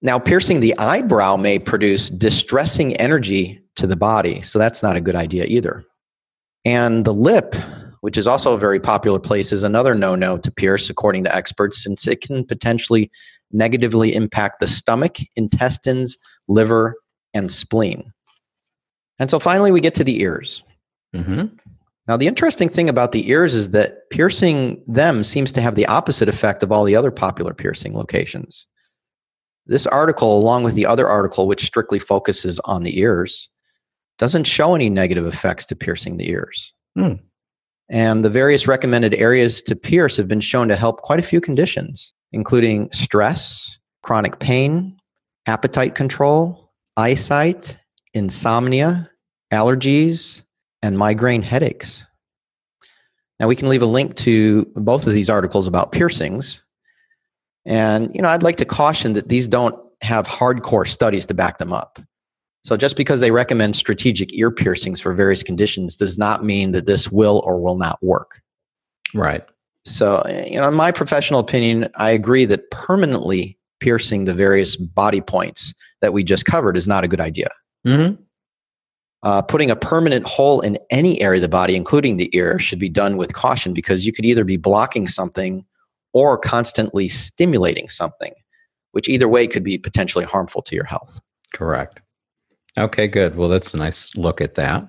Now, 0.00 0.18
piercing 0.18 0.60
the 0.60 0.78
eyebrow 0.78 1.36
may 1.36 1.58
produce 1.58 2.08
distressing 2.08 2.94
energy 2.96 3.60
to 3.76 3.86
the 3.86 3.96
body, 3.96 4.42
so 4.42 4.58
that's 4.58 4.82
not 4.82 4.96
a 4.96 5.00
good 5.00 5.16
idea 5.16 5.44
either. 5.46 5.84
And 6.64 7.04
the 7.04 7.14
lip, 7.14 7.56
which 8.00 8.16
is 8.16 8.26
also 8.26 8.54
a 8.54 8.58
very 8.58 8.78
popular 8.78 9.18
place, 9.18 9.50
is 9.50 9.64
another 9.64 9.94
no 9.94 10.14
no 10.14 10.38
to 10.38 10.50
pierce, 10.52 10.88
according 10.88 11.24
to 11.24 11.34
experts, 11.34 11.82
since 11.82 12.06
it 12.06 12.20
can 12.20 12.44
potentially 12.44 13.10
negatively 13.50 14.14
impact 14.14 14.60
the 14.60 14.66
stomach, 14.66 15.16
intestines, 15.34 16.16
liver, 16.46 16.94
and 17.34 17.50
spleen. 17.50 18.12
And 19.18 19.30
so 19.30 19.40
finally, 19.40 19.72
we 19.72 19.80
get 19.80 19.94
to 19.96 20.04
the 20.04 20.20
ears. 20.20 20.62
Mm-hmm. 21.14 21.46
Now, 22.06 22.16
the 22.16 22.26
interesting 22.26 22.68
thing 22.68 22.88
about 22.88 23.12
the 23.12 23.28
ears 23.28 23.54
is 23.54 23.72
that 23.72 24.08
piercing 24.10 24.82
them 24.86 25.24
seems 25.24 25.52
to 25.52 25.60
have 25.60 25.74
the 25.74 25.86
opposite 25.86 26.28
effect 26.28 26.62
of 26.62 26.70
all 26.70 26.84
the 26.84 26.96
other 26.96 27.10
popular 27.10 27.52
piercing 27.52 27.94
locations. 27.94 28.66
This 29.68 29.86
article, 29.86 30.38
along 30.38 30.64
with 30.64 30.74
the 30.74 30.86
other 30.86 31.06
article, 31.06 31.46
which 31.46 31.66
strictly 31.66 31.98
focuses 31.98 32.58
on 32.60 32.82
the 32.82 32.98
ears, 32.98 33.50
doesn't 34.18 34.44
show 34.44 34.74
any 34.74 34.90
negative 34.90 35.26
effects 35.26 35.66
to 35.66 35.76
piercing 35.76 36.16
the 36.16 36.28
ears. 36.30 36.72
Hmm. 36.96 37.14
And 37.90 38.24
the 38.24 38.30
various 38.30 38.66
recommended 38.66 39.14
areas 39.14 39.62
to 39.62 39.76
pierce 39.76 40.16
have 40.16 40.26
been 40.28 40.40
shown 40.40 40.68
to 40.68 40.76
help 40.76 41.02
quite 41.02 41.20
a 41.20 41.22
few 41.22 41.40
conditions, 41.40 42.12
including 42.32 42.90
stress, 42.92 43.78
chronic 44.02 44.40
pain, 44.40 44.96
appetite 45.46 45.94
control, 45.94 46.72
eyesight, 46.96 47.76
insomnia, 48.14 49.10
allergies, 49.52 50.42
and 50.82 50.98
migraine 50.98 51.42
headaches. 51.42 52.04
Now, 53.40 53.48
we 53.48 53.56
can 53.56 53.68
leave 53.68 53.82
a 53.82 53.86
link 53.86 54.16
to 54.16 54.64
both 54.74 55.06
of 55.06 55.12
these 55.12 55.30
articles 55.30 55.66
about 55.66 55.92
piercings. 55.92 56.62
And, 57.68 58.10
you 58.14 58.22
know, 58.22 58.30
I'd 58.30 58.42
like 58.42 58.56
to 58.56 58.64
caution 58.64 59.12
that 59.12 59.28
these 59.28 59.46
don't 59.46 59.78
have 60.00 60.26
hardcore 60.26 60.88
studies 60.88 61.26
to 61.26 61.34
back 61.34 61.58
them 61.58 61.72
up. 61.72 62.00
So, 62.64 62.76
just 62.76 62.96
because 62.96 63.20
they 63.20 63.30
recommend 63.30 63.76
strategic 63.76 64.34
ear 64.34 64.50
piercings 64.50 65.00
for 65.00 65.14
various 65.14 65.42
conditions 65.42 65.94
does 65.94 66.18
not 66.18 66.44
mean 66.44 66.72
that 66.72 66.86
this 66.86 67.12
will 67.12 67.42
or 67.44 67.60
will 67.60 67.76
not 67.76 68.02
work. 68.02 68.40
Right. 69.14 69.44
So, 69.84 70.22
you 70.28 70.58
know, 70.58 70.68
in 70.68 70.74
my 70.74 70.92
professional 70.92 71.40
opinion, 71.40 71.88
I 71.96 72.10
agree 72.10 72.46
that 72.46 72.70
permanently 72.70 73.58
piercing 73.80 74.24
the 74.24 74.34
various 74.34 74.76
body 74.76 75.20
points 75.20 75.72
that 76.00 76.12
we 76.12 76.24
just 76.24 76.46
covered 76.46 76.76
is 76.76 76.88
not 76.88 77.04
a 77.04 77.08
good 77.08 77.20
idea. 77.20 77.48
Mm-hmm. 77.86 78.20
Uh, 79.22 79.42
putting 79.42 79.70
a 79.70 79.76
permanent 79.76 80.26
hole 80.26 80.60
in 80.60 80.78
any 80.90 81.20
area 81.20 81.38
of 81.38 81.42
the 81.42 81.48
body, 81.48 81.74
including 81.74 82.16
the 82.16 82.30
ear, 82.36 82.58
should 82.58 82.78
be 82.78 82.88
done 82.88 83.16
with 83.16 83.34
caution 83.34 83.72
because 83.72 84.06
you 84.06 84.12
could 84.12 84.24
either 84.24 84.44
be 84.44 84.56
blocking 84.56 85.08
something 85.08 85.64
or 86.26 86.38
constantly 86.38 87.08
stimulating 87.08 87.88
something, 87.88 88.32
which 88.92 89.08
either 89.08 89.28
way 89.28 89.46
could 89.46 89.64
be 89.64 89.78
potentially 89.78 90.24
harmful 90.24 90.62
to 90.62 90.74
your 90.74 90.84
health. 90.84 91.20
Correct. 91.54 92.00
Okay, 92.78 93.08
good. 93.08 93.36
Well, 93.36 93.48
that's 93.48 93.74
a 93.74 93.78
nice 93.78 94.16
look 94.16 94.40
at 94.40 94.54
that. 94.56 94.88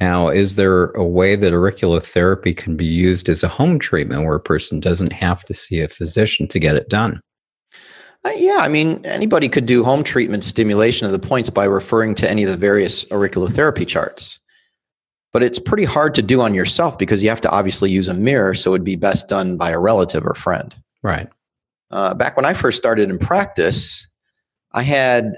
Now, 0.00 0.28
is 0.28 0.56
there 0.56 0.90
a 0.90 1.04
way 1.04 1.34
that 1.34 1.52
auriculotherapy 1.52 2.56
can 2.56 2.76
be 2.76 2.84
used 2.84 3.28
as 3.28 3.42
a 3.42 3.48
home 3.48 3.78
treatment 3.78 4.24
where 4.24 4.36
a 4.36 4.40
person 4.40 4.78
doesn't 4.78 5.12
have 5.12 5.44
to 5.46 5.54
see 5.54 5.80
a 5.80 5.88
physician 5.88 6.46
to 6.48 6.60
get 6.60 6.76
it 6.76 6.88
done? 6.88 7.20
Uh, 8.24 8.30
yeah, 8.36 8.58
I 8.58 8.68
mean, 8.68 9.04
anybody 9.04 9.48
could 9.48 9.66
do 9.66 9.82
home 9.82 10.04
treatment 10.04 10.44
stimulation 10.44 11.06
of 11.06 11.12
the 11.12 11.18
points 11.18 11.50
by 11.50 11.64
referring 11.64 12.14
to 12.16 12.30
any 12.30 12.44
of 12.44 12.50
the 12.50 12.56
various 12.56 13.04
auriculotherapy 13.06 13.86
charts. 13.86 14.38
But 15.38 15.44
it's 15.44 15.60
pretty 15.60 15.84
hard 15.84 16.16
to 16.16 16.22
do 16.22 16.40
on 16.40 16.52
yourself 16.52 16.98
because 16.98 17.22
you 17.22 17.28
have 17.28 17.40
to 17.42 17.50
obviously 17.50 17.92
use 17.92 18.08
a 18.08 18.12
mirror, 18.12 18.54
so 18.54 18.74
it'd 18.74 18.82
be 18.82 18.96
best 18.96 19.28
done 19.28 19.56
by 19.56 19.70
a 19.70 19.78
relative 19.78 20.26
or 20.26 20.34
friend. 20.34 20.74
Right. 21.04 21.28
Uh, 21.92 22.12
back 22.14 22.36
when 22.36 22.44
I 22.44 22.54
first 22.54 22.76
started 22.76 23.08
in 23.08 23.20
practice, 23.20 24.08
I 24.72 24.82
had 24.82 25.36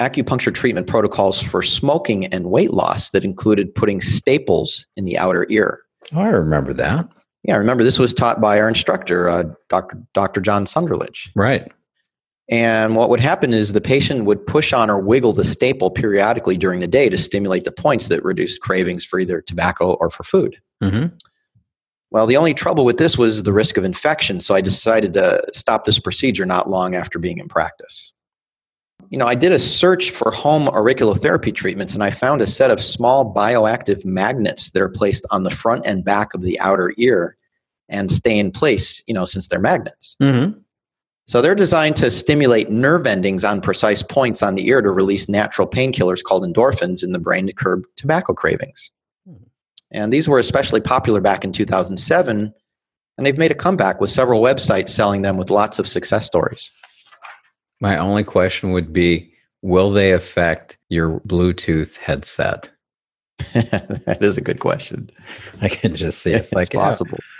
acupuncture 0.00 0.52
treatment 0.52 0.88
protocols 0.88 1.40
for 1.40 1.62
smoking 1.62 2.26
and 2.26 2.46
weight 2.46 2.72
loss 2.72 3.10
that 3.10 3.22
included 3.22 3.72
putting 3.72 4.00
staples 4.00 4.84
in 4.96 5.04
the 5.04 5.16
outer 5.16 5.46
ear. 5.48 5.78
Oh, 6.12 6.22
I 6.22 6.26
remember 6.30 6.72
that. 6.72 7.08
Yeah, 7.44 7.54
I 7.54 7.58
remember 7.58 7.84
this 7.84 8.00
was 8.00 8.12
taught 8.12 8.40
by 8.40 8.58
our 8.58 8.68
instructor, 8.68 9.28
uh, 9.28 9.44
Dr. 9.68 10.02
Dr. 10.12 10.40
John 10.40 10.64
Sunderledge. 10.64 11.30
Right. 11.36 11.70
And 12.48 12.94
what 12.94 13.10
would 13.10 13.20
happen 13.20 13.52
is 13.52 13.72
the 13.72 13.80
patient 13.80 14.24
would 14.24 14.46
push 14.46 14.72
on 14.72 14.88
or 14.88 15.00
wiggle 15.00 15.32
the 15.32 15.44
staple 15.44 15.90
periodically 15.90 16.56
during 16.56 16.78
the 16.80 16.86
day 16.86 17.08
to 17.08 17.18
stimulate 17.18 17.64
the 17.64 17.72
points 17.72 18.08
that 18.08 18.22
reduced 18.24 18.60
cravings 18.60 19.04
for 19.04 19.18
either 19.18 19.40
tobacco 19.40 19.94
or 19.94 20.10
for 20.10 20.22
food. 20.22 20.56
Mm-hmm. 20.82 21.06
Well, 22.12 22.26
the 22.26 22.36
only 22.36 22.54
trouble 22.54 22.84
with 22.84 22.98
this 22.98 23.18
was 23.18 23.42
the 23.42 23.52
risk 23.52 23.76
of 23.76 23.84
infection, 23.84 24.40
so 24.40 24.54
I 24.54 24.60
decided 24.60 25.12
to 25.14 25.42
stop 25.54 25.84
this 25.84 25.98
procedure 25.98 26.46
not 26.46 26.70
long 26.70 26.94
after 26.94 27.18
being 27.18 27.38
in 27.38 27.48
practice. 27.48 28.12
You 29.10 29.18
know, 29.18 29.26
I 29.26 29.34
did 29.34 29.52
a 29.52 29.58
search 29.58 30.10
for 30.10 30.30
home 30.30 30.66
auriculotherapy 30.68 31.54
treatments 31.54 31.94
and 31.94 32.02
I 32.02 32.10
found 32.10 32.42
a 32.42 32.46
set 32.46 32.70
of 32.70 32.82
small 32.82 33.34
bioactive 33.34 34.04
magnets 34.04 34.70
that 34.70 34.82
are 34.82 34.88
placed 34.88 35.26
on 35.30 35.42
the 35.42 35.50
front 35.50 35.84
and 35.84 36.04
back 36.04 36.32
of 36.32 36.42
the 36.42 36.58
outer 36.60 36.92
ear 36.96 37.36
and 37.88 38.10
stay 38.10 38.38
in 38.38 38.50
place, 38.50 39.02
you 39.06 39.14
know, 39.14 39.24
since 39.24 39.48
they're 39.48 39.60
magnets. 39.60 40.16
Mm-hmm. 40.20 40.58
So 41.28 41.42
they're 41.42 41.56
designed 41.56 41.96
to 41.96 42.10
stimulate 42.10 42.70
nerve 42.70 43.06
endings 43.06 43.44
on 43.44 43.60
precise 43.60 44.02
points 44.02 44.42
on 44.42 44.54
the 44.54 44.68
ear 44.68 44.80
to 44.80 44.90
release 44.90 45.28
natural 45.28 45.66
painkillers 45.66 46.22
called 46.22 46.44
endorphins 46.44 47.02
in 47.02 47.12
the 47.12 47.18
brain 47.18 47.46
to 47.48 47.52
curb 47.52 47.82
tobacco 47.96 48.32
cravings. 48.32 48.92
Hmm. 49.26 49.34
And 49.90 50.12
these 50.12 50.28
were 50.28 50.38
especially 50.38 50.80
popular 50.80 51.20
back 51.20 51.44
in 51.44 51.52
2007, 51.52 52.54
and 53.18 53.26
they've 53.26 53.38
made 53.38 53.50
a 53.50 53.56
comeback 53.56 54.00
with 54.00 54.10
several 54.10 54.40
websites 54.40 54.90
selling 54.90 55.22
them 55.22 55.36
with 55.36 55.50
lots 55.50 55.80
of 55.80 55.88
success 55.88 56.26
stories. 56.26 56.70
My 57.80 57.98
only 57.98 58.24
question 58.24 58.70
would 58.72 58.92
be 58.92 59.32
Will 59.62 59.90
they 59.90 60.12
affect 60.12 60.78
your 60.90 61.18
Bluetooth 61.20 61.96
headset? 61.96 62.70
that 63.52 64.18
is 64.20 64.36
a 64.36 64.40
good 64.40 64.60
question. 64.60 65.10
I 65.60 65.68
can 65.68 65.96
just 65.96 66.20
see 66.20 66.32
it's, 66.32 66.44
It's 66.44 66.52
like, 66.52 66.72
yeah, 66.72 66.80
possible. 66.80 67.18
yeah, 67.18 67.35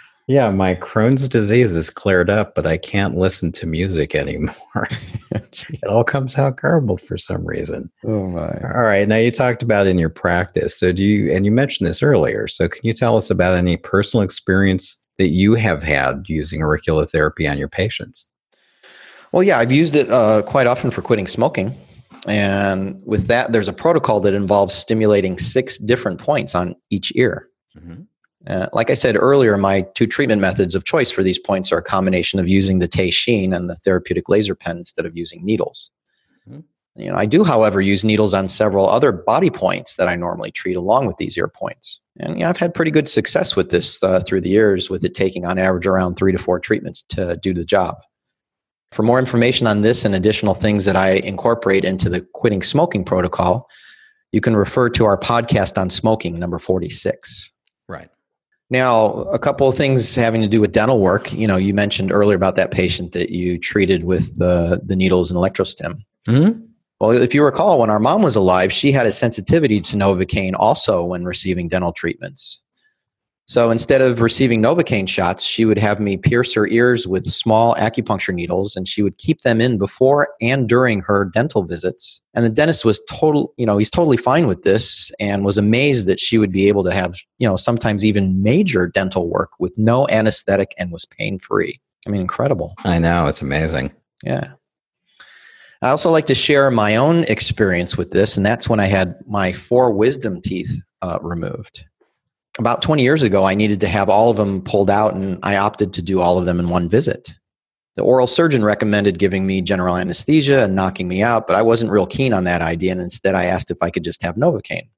my 0.50 0.75
Crohn's 0.75 1.28
disease 1.28 1.76
is 1.76 1.88
cleared 1.88 2.28
up, 2.28 2.56
but 2.56 2.66
I 2.66 2.78
can't 2.78 3.16
listen 3.16 3.52
to 3.52 3.66
music 3.66 4.14
anymore. 4.14 4.88
it 5.30 5.85
all 5.88 6.04
comes 6.04 6.38
out 6.38 6.56
garbled 6.56 7.00
for 7.00 7.16
some 7.16 7.45
reason. 7.47 7.90
oh 8.04 8.26
my. 8.26 8.49
All 8.75 8.83
right. 8.83 9.06
Now 9.06 9.16
you 9.16 9.30
talked 9.30 9.62
about 9.62 9.87
in 9.87 9.99
your 9.99 10.09
practice. 10.09 10.78
So 10.78 10.92
do 10.92 11.02
you, 11.02 11.33
and 11.33 11.45
you 11.45 11.52
mentioned 11.52 11.88
this 11.88 12.02
earlier. 12.02 12.49
So 12.49 12.68
can 12.68 12.80
you 12.83 12.92
tell 12.92 13.16
us 13.16 13.30
about 13.30 13.54
any 13.54 13.76
personal 13.76 14.23
experience 14.23 15.00
that 15.18 15.33
you 15.33 15.54
have 15.54 15.83
had 15.83 16.25
using 16.26 16.62
auricular 16.62 17.06
therapy 17.06 17.47
on 17.47 17.59
your 17.59 17.68
patients? 17.68 18.28
Well, 19.33 19.42
yeah, 19.42 19.59
I've 19.59 19.73
used 19.73 19.95
it 19.95 20.11
uh, 20.11 20.42
quite 20.42 20.66
often 20.66 20.90
for 20.90 21.02
quitting 21.02 21.26
smoking. 21.26 21.78
And 22.26 23.00
with 23.04 23.26
that, 23.28 23.52
there's 23.52 23.68
a 23.68 23.73
protocol 23.73 24.21
that 24.21 24.35
involves 24.35 24.75
stimulating 24.75 25.38
six 25.38 25.78
different 25.78 26.21
points 26.21 26.54
on 26.54 26.75
each 26.90 27.12
ear. 27.14 27.49
Mm-hmm. 27.76 28.02
Uh, 28.46 28.68
like 28.72 28.90
I 28.90 28.94
said 28.94 29.16
earlier, 29.16 29.56
my 29.56 29.82
two 29.94 30.06
treatment 30.06 30.40
methods 30.40 30.74
of 30.74 30.84
choice 30.84 31.10
for 31.10 31.22
these 31.22 31.38
points 31.38 31.72
are 31.72 31.78
a 31.78 31.82
combination 31.82 32.38
of 32.38 32.48
using 32.48 32.78
the 32.78 32.88
Teishin 32.88 33.54
and 33.54 33.68
the 33.68 33.76
therapeutic 33.76 34.28
laser 34.28 34.54
pen 34.54 34.78
instead 34.78 35.04
of 35.04 35.16
using 35.16 35.44
needles. 35.44 35.90
Mhm. 36.48 36.62
You 36.94 37.10
know, 37.10 37.16
I 37.16 37.26
do, 37.26 37.44
however, 37.44 37.80
use 37.80 38.04
needles 38.04 38.32
on 38.32 38.48
several 38.48 38.88
other 38.88 39.12
body 39.12 39.50
points 39.50 39.96
that 39.96 40.08
I 40.08 40.16
normally 40.16 40.50
treat 40.50 40.76
along 40.76 41.06
with 41.06 41.16
these 41.18 41.36
ear 41.36 41.48
points. 41.48 42.00
And 42.18 42.38
yeah, 42.38 42.48
I've 42.48 42.56
had 42.56 42.72
pretty 42.72 42.90
good 42.90 43.08
success 43.08 43.54
with 43.54 43.70
this 43.70 44.02
uh, 44.02 44.20
through 44.20 44.40
the 44.40 44.48
years, 44.48 44.88
with 44.88 45.04
it 45.04 45.14
taking 45.14 45.44
on 45.44 45.58
average 45.58 45.86
around 45.86 46.14
three 46.14 46.32
to 46.32 46.38
four 46.38 46.58
treatments 46.58 47.02
to 47.10 47.36
do 47.36 47.52
the 47.52 47.64
job. 47.64 47.96
For 48.92 49.02
more 49.02 49.18
information 49.18 49.66
on 49.66 49.82
this 49.82 50.04
and 50.04 50.14
additional 50.14 50.54
things 50.54 50.84
that 50.86 50.96
I 50.96 51.14
incorporate 51.14 51.84
into 51.84 52.08
the 52.08 52.26
quitting 52.32 52.62
smoking 52.62 53.04
protocol, 53.04 53.68
you 54.32 54.40
can 54.40 54.56
refer 54.56 54.88
to 54.90 55.04
our 55.04 55.18
podcast 55.18 55.76
on 55.76 55.90
smoking, 55.90 56.38
number 56.38 56.58
46. 56.58 57.52
Now, 58.68 59.12
a 59.25 59.38
couple 59.38 59.68
of 59.68 59.76
things 59.76 60.14
having 60.14 60.42
to 60.42 60.49
do 60.49 60.61
with 60.61 60.73
dental 60.73 60.99
work. 60.99 61.32
You 61.32 61.46
know, 61.46 61.56
you 61.56 61.73
mentioned 61.73 62.12
earlier 62.12 62.37
about 62.37 62.56
that 62.56 62.73
patient 62.73 63.12
that 63.12 63.30
you 63.30 63.58
treated 63.58 64.04
with 64.04 64.37
the, 64.38 64.80
the 64.85 64.96
needles 64.96 65.30
and 65.30 65.38
electrostim. 65.38 66.00
Mm-hmm. 66.26 66.61
Well, 67.00 67.11
if 67.11 67.35
you 67.35 67.44
recall, 67.44 67.78
when 67.78 67.90
our 67.90 68.00
mom 68.00 68.23
was 68.23 68.35
alive, 68.35 68.73
she 68.73 68.90
had 68.90 69.06
a 69.06 69.12
sensitivity 69.12 69.80
to 69.82 69.96
Novocaine 69.96 70.54
also 70.56 71.04
when 71.04 71.25
receiving 71.25 71.68
dental 71.68 71.92
treatments. 71.92 72.61
So 73.48 73.70
instead 73.70 74.02
of 74.02 74.22
receiving 74.22 74.60
Novocaine 74.60 75.08
shots, 75.08 75.44
she 75.44 75.64
would 75.64 75.78
have 75.78 76.00
me 76.00 76.16
pierce 76.16 76.52
her 76.54 76.66
ears 76.66 77.06
with 77.06 77.30
small 77.30 77.76
acupuncture 77.76 78.34
needles 78.34 78.74
and 78.74 78.88
she 78.88 79.02
would 79.02 79.18
keep 79.18 79.42
them 79.42 79.60
in 79.60 79.78
before 79.78 80.30
and 80.40 80.68
during 80.68 81.00
her 81.02 81.24
dental 81.24 81.62
visits. 81.62 82.20
And 82.34 82.44
the 82.44 82.50
dentist 82.50 82.84
was 82.84 83.00
total, 83.08 83.54
you 83.56 83.64
know, 83.64 83.78
he's 83.78 83.90
totally 83.90 84.16
fine 84.16 84.48
with 84.48 84.62
this 84.62 85.12
and 85.20 85.44
was 85.44 85.58
amazed 85.58 86.08
that 86.08 86.18
she 86.18 86.38
would 86.38 86.50
be 86.50 86.66
able 86.66 86.82
to 86.84 86.92
have, 86.92 87.14
you 87.38 87.46
know, 87.46 87.56
sometimes 87.56 88.04
even 88.04 88.42
major 88.42 88.88
dental 88.88 89.28
work 89.28 89.50
with 89.60 89.72
no 89.76 90.08
anesthetic 90.08 90.74
and 90.76 90.90
was 90.90 91.04
pain 91.04 91.38
free. 91.38 91.80
I 92.04 92.10
mean, 92.10 92.20
incredible. 92.20 92.74
I 92.84 92.98
know. 92.98 93.28
It's 93.28 93.42
amazing. 93.42 93.92
Yeah. 94.24 94.54
I 95.82 95.90
also 95.90 96.10
like 96.10 96.26
to 96.26 96.34
share 96.34 96.70
my 96.72 96.96
own 96.96 97.24
experience 97.24 97.96
with 97.96 98.10
this, 98.10 98.36
and 98.36 98.46
that's 98.46 98.68
when 98.68 98.80
I 98.80 98.86
had 98.86 99.14
my 99.26 99.52
four 99.52 99.92
wisdom 99.92 100.40
teeth 100.40 100.80
uh, 101.02 101.18
removed. 101.20 101.84
About 102.58 102.80
20 102.80 103.02
years 103.02 103.22
ago, 103.22 103.44
I 103.44 103.54
needed 103.54 103.80
to 103.82 103.88
have 103.88 104.08
all 104.08 104.30
of 104.30 104.36
them 104.38 104.62
pulled 104.62 104.88
out, 104.88 105.14
and 105.14 105.38
I 105.42 105.56
opted 105.56 105.92
to 105.94 106.02
do 106.02 106.20
all 106.20 106.38
of 106.38 106.46
them 106.46 106.58
in 106.58 106.68
one 106.68 106.88
visit. 106.88 107.34
The 107.96 108.02
oral 108.02 108.26
surgeon 108.26 108.64
recommended 108.64 109.18
giving 109.18 109.46
me 109.46 109.62
general 109.62 109.96
anesthesia 109.96 110.64
and 110.64 110.75
knocking 110.75 111.08
me 111.08 111.22
out, 111.22 111.46
but 111.46 111.56
I 111.56 111.62
wasn't 111.62 111.90
real 111.90 112.06
keen 112.06 112.32
on 112.32 112.44
that 112.44 112.62
idea, 112.62 112.92
and 112.92 113.00
instead 113.00 113.34
I 113.34 113.46
asked 113.46 113.70
if 113.70 113.78
I 113.82 113.90
could 113.90 114.04
just 114.04 114.22
have 114.22 114.36
Novocaine. 114.36 114.88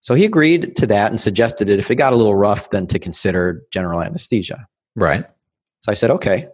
So 0.00 0.14
he 0.14 0.24
agreed 0.24 0.76
to 0.76 0.86
that 0.86 1.10
and 1.10 1.20
suggested 1.20 1.68
that 1.68 1.78
if 1.78 1.90
it 1.90 1.96
got 1.96 2.12
a 2.12 2.16
little 2.16 2.36
rough, 2.36 2.70
then 2.70 2.86
to 2.88 2.98
consider 2.98 3.62
general 3.72 4.00
anesthesia. 4.00 4.66
Right. 4.94 5.24
So 5.80 5.92
I 5.92 5.94
said, 5.94 6.10
okay. 6.10 6.48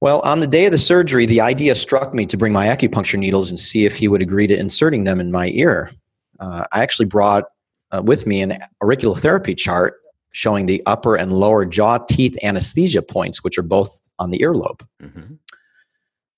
Well, 0.00 0.20
on 0.20 0.40
the 0.40 0.46
day 0.46 0.66
of 0.66 0.72
the 0.72 0.78
surgery, 0.78 1.26
the 1.26 1.40
idea 1.40 1.74
struck 1.74 2.14
me 2.14 2.24
to 2.26 2.36
bring 2.36 2.52
my 2.52 2.66
acupuncture 2.68 3.18
needles 3.18 3.50
and 3.50 3.58
see 3.58 3.84
if 3.84 3.96
he 3.96 4.06
would 4.06 4.22
agree 4.22 4.46
to 4.46 4.58
inserting 4.58 5.04
them 5.04 5.18
in 5.18 5.32
my 5.32 5.48
ear. 5.48 5.92
uh, 6.40 6.66
I 6.72 6.82
actually 6.82 7.06
brought 7.06 7.44
uh, 7.92 8.02
with 8.04 8.26
me 8.26 8.42
an 8.42 8.54
auriculotherapy 8.82 9.56
chart 9.56 9.94
showing 10.32 10.66
the 10.66 10.82
upper 10.86 11.16
and 11.16 11.32
lower 11.32 11.64
jaw 11.64 11.98
teeth 11.98 12.36
anesthesia 12.42 13.02
points, 13.02 13.42
which 13.42 13.58
are 13.58 13.62
both 13.62 13.98
on 14.18 14.30
the 14.30 14.38
earlobe. 14.38 14.80
Mm-hmm. 15.02 15.34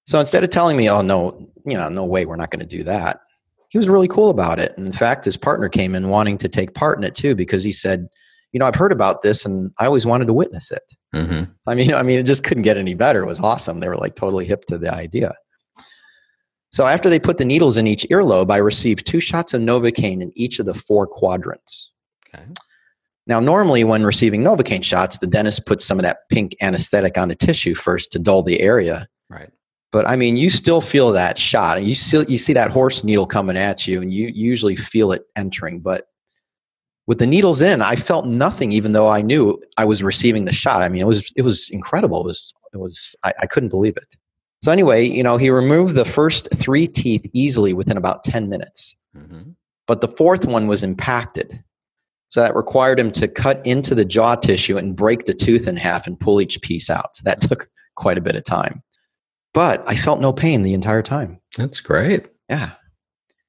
So 0.06 0.18
instead 0.18 0.44
of 0.44 0.50
telling 0.50 0.76
me, 0.76 0.88
"Oh 0.88 1.02
no, 1.02 1.48
you 1.66 1.76
know, 1.76 1.88
no 1.88 2.04
way, 2.04 2.26
we're 2.26 2.36
not 2.36 2.50
going 2.50 2.60
to 2.60 2.76
do 2.76 2.82
that," 2.84 3.20
he 3.68 3.78
was 3.78 3.88
really 3.88 4.08
cool 4.08 4.30
about 4.30 4.58
it. 4.58 4.74
And 4.76 4.86
in 4.86 4.92
fact, 4.92 5.24
his 5.24 5.36
partner 5.36 5.68
came 5.68 5.94
in 5.94 6.08
wanting 6.08 6.38
to 6.38 6.48
take 6.48 6.74
part 6.74 6.98
in 6.98 7.04
it 7.04 7.14
too 7.14 7.34
because 7.34 7.62
he 7.62 7.72
said, 7.72 8.08
"You 8.52 8.60
know, 8.60 8.66
I've 8.66 8.74
heard 8.74 8.92
about 8.92 9.22
this, 9.22 9.44
and 9.44 9.70
I 9.78 9.86
always 9.86 10.06
wanted 10.06 10.26
to 10.26 10.32
witness 10.32 10.70
it." 10.70 10.82
Mm-hmm. 11.14 11.52
I 11.66 11.74
mean, 11.74 11.94
I 12.00 12.02
mean, 12.02 12.18
it 12.18 12.26
just 12.26 12.44
couldn't 12.44 12.64
get 12.64 12.76
any 12.76 12.94
better. 12.94 13.22
It 13.22 13.26
was 13.26 13.40
awesome. 13.40 13.80
They 13.80 13.88
were 13.88 13.96
like 13.96 14.16
totally 14.16 14.44
hip 14.44 14.64
to 14.66 14.78
the 14.78 14.92
idea. 14.92 15.34
So 16.72 16.86
after 16.86 17.10
they 17.10 17.18
put 17.18 17.38
the 17.38 17.44
needles 17.44 17.76
in 17.76 17.86
each 17.86 18.06
earlobe, 18.10 18.50
I 18.50 18.58
received 18.58 19.06
two 19.06 19.20
shots 19.20 19.54
of 19.54 19.60
Novocaine 19.60 20.22
in 20.22 20.32
each 20.36 20.58
of 20.58 20.66
the 20.66 20.74
four 20.74 21.06
quadrants. 21.06 21.92
Okay. 22.28 22.44
Now, 23.26 23.40
normally 23.40 23.84
when 23.84 24.04
receiving 24.04 24.42
Novocaine 24.42 24.84
shots, 24.84 25.18
the 25.18 25.26
dentist 25.26 25.66
puts 25.66 25.84
some 25.84 25.98
of 25.98 26.02
that 26.02 26.28
pink 26.30 26.56
anesthetic 26.60 27.18
on 27.18 27.28
the 27.28 27.34
tissue 27.34 27.74
first 27.74 28.12
to 28.12 28.18
dull 28.18 28.42
the 28.42 28.60
area. 28.60 29.08
Right. 29.28 29.50
But 29.92 30.08
I 30.08 30.16
mean, 30.16 30.36
you 30.36 30.50
still 30.50 30.80
feel 30.80 31.10
that 31.12 31.38
shot. 31.38 31.78
And 31.78 31.86
you 31.86 31.94
still 31.94 32.24
you 32.24 32.38
see 32.38 32.52
that 32.52 32.70
horse 32.70 33.02
needle 33.02 33.26
coming 33.26 33.56
at 33.56 33.86
you, 33.86 34.00
and 34.00 34.12
you 34.12 34.28
usually 34.28 34.76
feel 34.76 35.12
it 35.12 35.22
entering. 35.36 35.80
But 35.80 36.06
with 37.06 37.18
the 37.18 37.26
needles 37.26 37.60
in, 37.60 37.82
I 37.82 37.96
felt 37.96 38.26
nothing, 38.26 38.70
even 38.70 38.92
though 38.92 39.08
I 39.08 39.22
knew 39.22 39.60
I 39.76 39.84
was 39.84 40.02
receiving 40.02 40.44
the 40.44 40.52
shot. 40.52 40.82
I 40.82 40.88
mean, 40.88 41.02
it 41.02 41.06
was 41.06 41.32
it 41.36 41.42
was 41.42 41.68
incredible. 41.70 42.20
It 42.20 42.26
was 42.26 42.54
it 42.72 42.76
was 42.78 43.16
I, 43.24 43.32
I 43.42 43.46
couldn't 43.46 43.70
believe 43.70 43.96
it. 43.96 44.16
So 44.62 44.70
anyway, 44.70 45.06
you 45.06 45.22
know, 45.22 45.36
he 45.36 45.50
removed 45.50 45.94
the 45.94 46.04
first 46.04 46.48
three 46.54 46.86
teeth 46.86 47.28
easily 47.32 47.72
within 47.72 47.96
about 47.96 48.24
10 48.24 48.48
minutes. 48.48 48.96
Mm-hmm. 49.16 49.52
But 49.86 50.00
the 50.00 50.08
fourth 50.08 50.46
one 50.46 50.66
was 50.66 50.82
impacted. 50.82 51.62
So 52.28 52.40
that 52.40 52.54
required 52.54 53.00
him 53.00 53.10
to 53.12 53.26
cut 53.26 53.64
into 53.66 53.94
the 53.94 54.04
jaw 54.04 54.36
tissue 54.36 54.76
and 54.76 54.94
break 54.94 55.24
the 55.26 55.34
tooth 55.34 55.66
in 55.66 55.76
half 55.76 56.06
and 56.06 56.18
pull 56.18 56.40
each 56.40 56.60
piece 56.62 56.88
out. 56.88 57.16
So 57.16 57.22
that 57.24 57.40
took 57.40 57.68
quite 57.96 58.18
a 58.18 58.22
bit 58.22 58.36
of 58.36 58.44
time. 58.44 58.82
But 59.52 59.82
I 59.88 59.96
felt 59.96 60.20
no 60.20 60.32
pain 60.32 60.62
the 60.62 60.74
entire 60.74 61.02
time. 61.02 61.40
That's 61.56 61.80
great. 61.80 62.26
Yeah. 62.48 62.72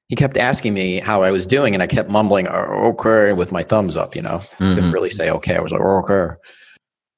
He 0.07 0.15
kept 0.15 0.35
asking 0.35 0.73
me 0.73 0.99
how 0.99 1.21
I 1.21 1.31
was 1.31 1.45
doing, 1.45 1.73
and 1.73 1.81
I 1.81 1.87
kept 1.87 2.09
mumbling, 2.09 2.47
oh, 2.47 2.95
okay, 2.99 3.31
with 3.31 3.51
my 3.51 3.63
thumbs 3.63 3.95
up, 3.95 4.15
you 4.15 4.21
know. 4.21 4.39
Mm-hmm. 4.39 4.75
Couldn't 4.75 4.91
really 4.91 5.09
say 5.09 5.29
okay. 5.29 5.55
I 5.55 5.61
was 5.61 5.71
like, 5.71 5.81
okay. 5.81 6.35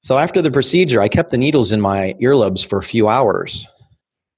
So 0.02 0.18
after 0.18 0.42
the 0.42 0.50
procedure, 0.50 1.00
I 1.00 1.08
kept 1.08 1.30
the 1.30 1.38
needles 1.38 1.72
in 1.72 1.80
my 1.80 2.14
earlobes 2.20 2.64
for 2.64 2.78
a 2.78 2.82
few 2.82 3.08
hours. 3.08 3.66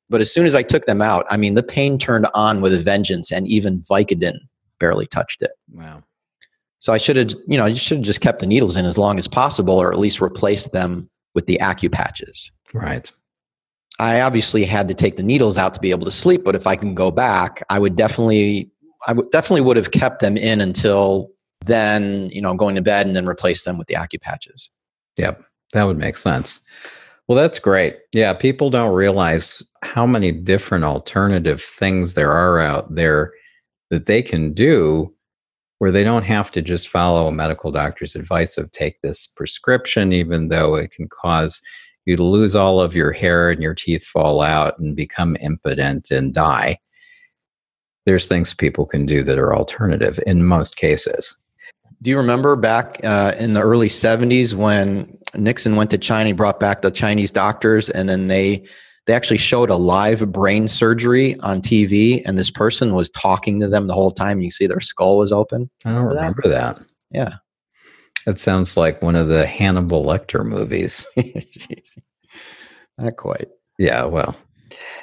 But 0.09 0.21
as 0.21 0.33
soon 0.33 0.47
as 0.47 0.55
I 0.55 0.63
took 0.63 0.87
them 0.87 1.03
out, 1.03 1.27
I 1.31 1.37
mean, 1.37 1.55
the 1.55 1.63
pain 1.63 1.99
turned 1.99 2.27
on 2.35 2.61
with 2.61 2.73
a 2.73 2.79
vengeance, 2.79 3.33
and 3.33 3.49
even 3.49 3.81
Vicodin 3.81 4.39
barely 4.79 5.07
touched 5.07 5.43
it. 5.43 5.51
Wow. 5.73 6.03
So 6.79 6.93
I 6.93 6.99
should 6.99 7.17
have, 7.17 7.31
you 7.49 7.57
know, 7.57 7.67
you 7.67 7.77
should 7.77 7.99
have 7.99 8.07
just 8.07 8.21
kept 8.21 8.39
the 8.39 8.47
needles 8.47 8.77
in 8.77 8.85
as 8.85 8.99
long 8.99 9.19
as 9.19 9.27
possible, 9.27 9.75
or 9.75 9.91
at 9.91 9.99
least 9.99 10.21
replaced 10.21 10.73
them 10.73 11.11
with 11.35 11.47
the 11.47 11.59
acupatches. 11.61 12.51
Right. 12.73 13.11
I 13.99 14.21
obviously 14.21 14.65
had 14.65 14.89
to 14.89 14.95
take 14.95 15.17
the 15.17 15.23
needles 15.23 15.59
out 15.59 15.75
to 15.75 15.81
be 15.81 15.91
able 15.91 16.05
to 16.05 16.13
sleep, 16.13 16.45
but 16.45 16.55
if 16.55 16.67
I 16.67 16.77
can 16.77 16.95
go 16.95 17.11
back, 17.11 17.63
I 17.71 17.79
would 17.79 17.97
definitely, 17.97 18.71
I 19.07 19.13
would 19.13 19.31
definitely 19.31 19.63
would 19.63 19.77
have 19.77 19.91
kept 19.91 20.21
them 20.21 20.37
in 20.37 20.61
until 20.61 21.31
then, 21.65 22.29
you 22.31 22.43
know, 22.43 22.55
going 22.55 22.75
to 22.75 22.83
bed 22.83 23.07
and 23.07 23.17
then 23.17 23.27
replace 23.27 23.65
them 23.65 23.79
with 23.79 23.87
the 23.89 23.95
acupatches. 23.95 24.69
Yep, 25.17 25.43
that 25.73 25.85
would 25.85 25.99
make 25.99 26.19
sense. 26.19 26.61
Well, 27.29 27.37
that's 27.37 27.59
great. 27.59 27.97
Yeah, 28.13 28.33
people 28.35 28.71
don't 28.71 28.95
realize 28.95 29.63
how 29.83 30.07
many 30.07 30.31
different 30.31 30.85
alternative 30.85 31.61
things 31.61 32.15
there 32.15 32.33
are 32.33 32.61
out 32.61 32.95
there 32.95 33.33
that 33.91 34.07
they 34.07 34.23
can 34.23 34.53
do 34.53 35.13
where 35.79 35.91
they 35.91 36.05
don't 36.05 36.23
have 36.25 36.51
to 36.53 36.63
just 36.63 36.89
follow 36.89 37.27
a 37.27 37.33
medical 37.33 37.71
doctor's 37.71 38.15
advice 38.15 38.57
of 38.57 38.71
take 38.71 39.01
this 39.03 39.27
prescription, 39.27 40.13
even 40.13 40.49
though 40.49 40.75
it 40.75 40.91
can 40.91 41.09
cause 41.09 41.61
you 42.07 42.17
to 42.17 42.25
lose 42.25 42.55
all 42.57 42.81
of 42.81 42.95
your 42.95 43.13
hair 43.13 43.51
and 43.51 43.63
your 43.63 43.75
teeth 43.75 44.05
fall 44.05 44.41
out 44.41 44.79
and 44.79 44.97
become 44.97 45.37
impotent 45.41 46.11
and 46.11 46.33
die. 46.33 46.79
There's 48.07 48.29
things 48.29 48.55
people 48.55 48.87
can 48.87 49.05
do 49.05 49.25
that 49.25 49.39
are 49.39 49.55
alternative 49.55 50.21
in 50.27 50.45
most 50.45 50.77
cases. 50.77 51.37
Do 52.03 52.11
you 52.11 52.17
remember 52.19 52.57
back 52.57 53.01
uh, 53.05 53.35
in 53.39 53.55
the 53.55 53.63
early 53.63 53.89
70s 53.89 54.55
when 54.55 55.17
Nixon 55.35 55.77
went 55.77 55.91
to 55.91 55.99
China, 55.99 56.29
he 56.29 56.33
brought 56.33 56.61
back 56.61 56.83
the 56.83 56.91
Chinese 56.91 57.31
doctors, 57.31 57.91
and 57.91 58.09
then 58.09 58.29
they 58.29 58.67
they 59.07 59.15
actually 59.15 59.39
showed 59.39 59.71
a 59.71 59.77
live 59.77 60.33
brain 60.33 60.69
surgery 60.69 61.39
on 61.41 61.63
TV, 61.63 62.23
and 62.27 62.37
this 62.37 62.51
person 62.51 62.93
was 62.93 63.09
talking 63.11 63.61
to 63.61 63.69
them 63.69 63.87
the 63.87 63.95
whole 63.95 64.11
time. 64.11 64.41
You 64.41 64.51
see 64.51 64.67
their 64.67 64.81
skull 64.81 65.17
was 65.19 65.33
open. 65.33 65.71
I 65.85 65.93
don't 65.93 66.05
remember, 66.05 66.43
that. 66.45 66.77
that. 66.77 66.87
Yeah, 67.11 67.35
that 68.27 68.39
sounds 68.39 68.77
like 68.77 69.01
one 69.03 69.17
of 69.17 69.29
the 69.29 69.47
Hannibal 69.47 70.05
Lecter 70.05 70.45
movies. 70.45 71.07
Not 72.99 73.17
quite. 73.17 73.49
Yeah. 73.79 74.05
Well. 74.05 74.37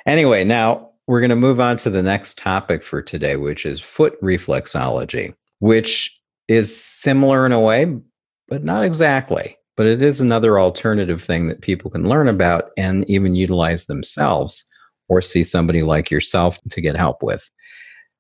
Anyway, 0.06 0.44
now 0.44 0.92
we're 1.08 1.22
going 1.22 1.30
to 1.30 1.36
move 1.36 1.60
on 1.60 1.78
to 1.78 1.90
the 1.90 2.04
next 2.04 2.38
topic 2.38 2.84
for 2.84 3.02
today, 3.02 3.38
which 3.38 3.66
is 3.66 3.80
foot 3.80 4.22
reflexology, 4.22 5.34
which 5.60 6.20
is 6.48 6.76
similar 6.76 7.46
in 7.46 7.52
a 7.52 7.60
way, 7.60 7.98
but 8.48 8.64
not 8.64 8.86
exactly. 8.86 9.58
But 9.76 9.88
it 9.88 10.02
is 10.02 10.22
another 10.22 10.60
alternative 10.60 11.22
thing 11.22 11.48
that 11.48 11.62
people 11.62 11.90
can 11.90 12.08
learn 12.08 12.28
about 12.28 12.66
and 12.78 13.10
even 13.10 13.36
utilize 13.36 13.88
themselves 13.88 14.64
or 15.10 15.22
see 15.22 15.44
somebody 15.44 15.84
like 15.84 16.12
yourself 16.12 16.60
to 16.70 16.82
get 16.82 16.96
help 16.96 17.24
with. 17.24 17.50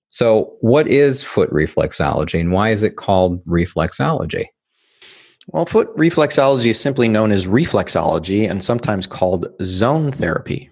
So, 0.09 0.55
what 0.61 0.87
is 0.87 1.23
foot 1.23 1.51
reflexology 1.51 2.39
and 2.39 2.51
why 2.51 2.69
is 2.69 2.83
it 2.83 2.97
called 2.97 3.43
reflexology? 3.45 4.45
Well, 5.47 5.65
foot 5.65 5.95
reflexology 5.97 6.67
is 6.67 6.79
simply 6.79 7.07
known 7.07 7.31
as 7.31 7.47
reflexology 7.47 8.49
and 8.49 8.63
sometimes 8.63 9.07
called 9.07 9.47
zone 9.63 10.11
therapy. 10.11 10.69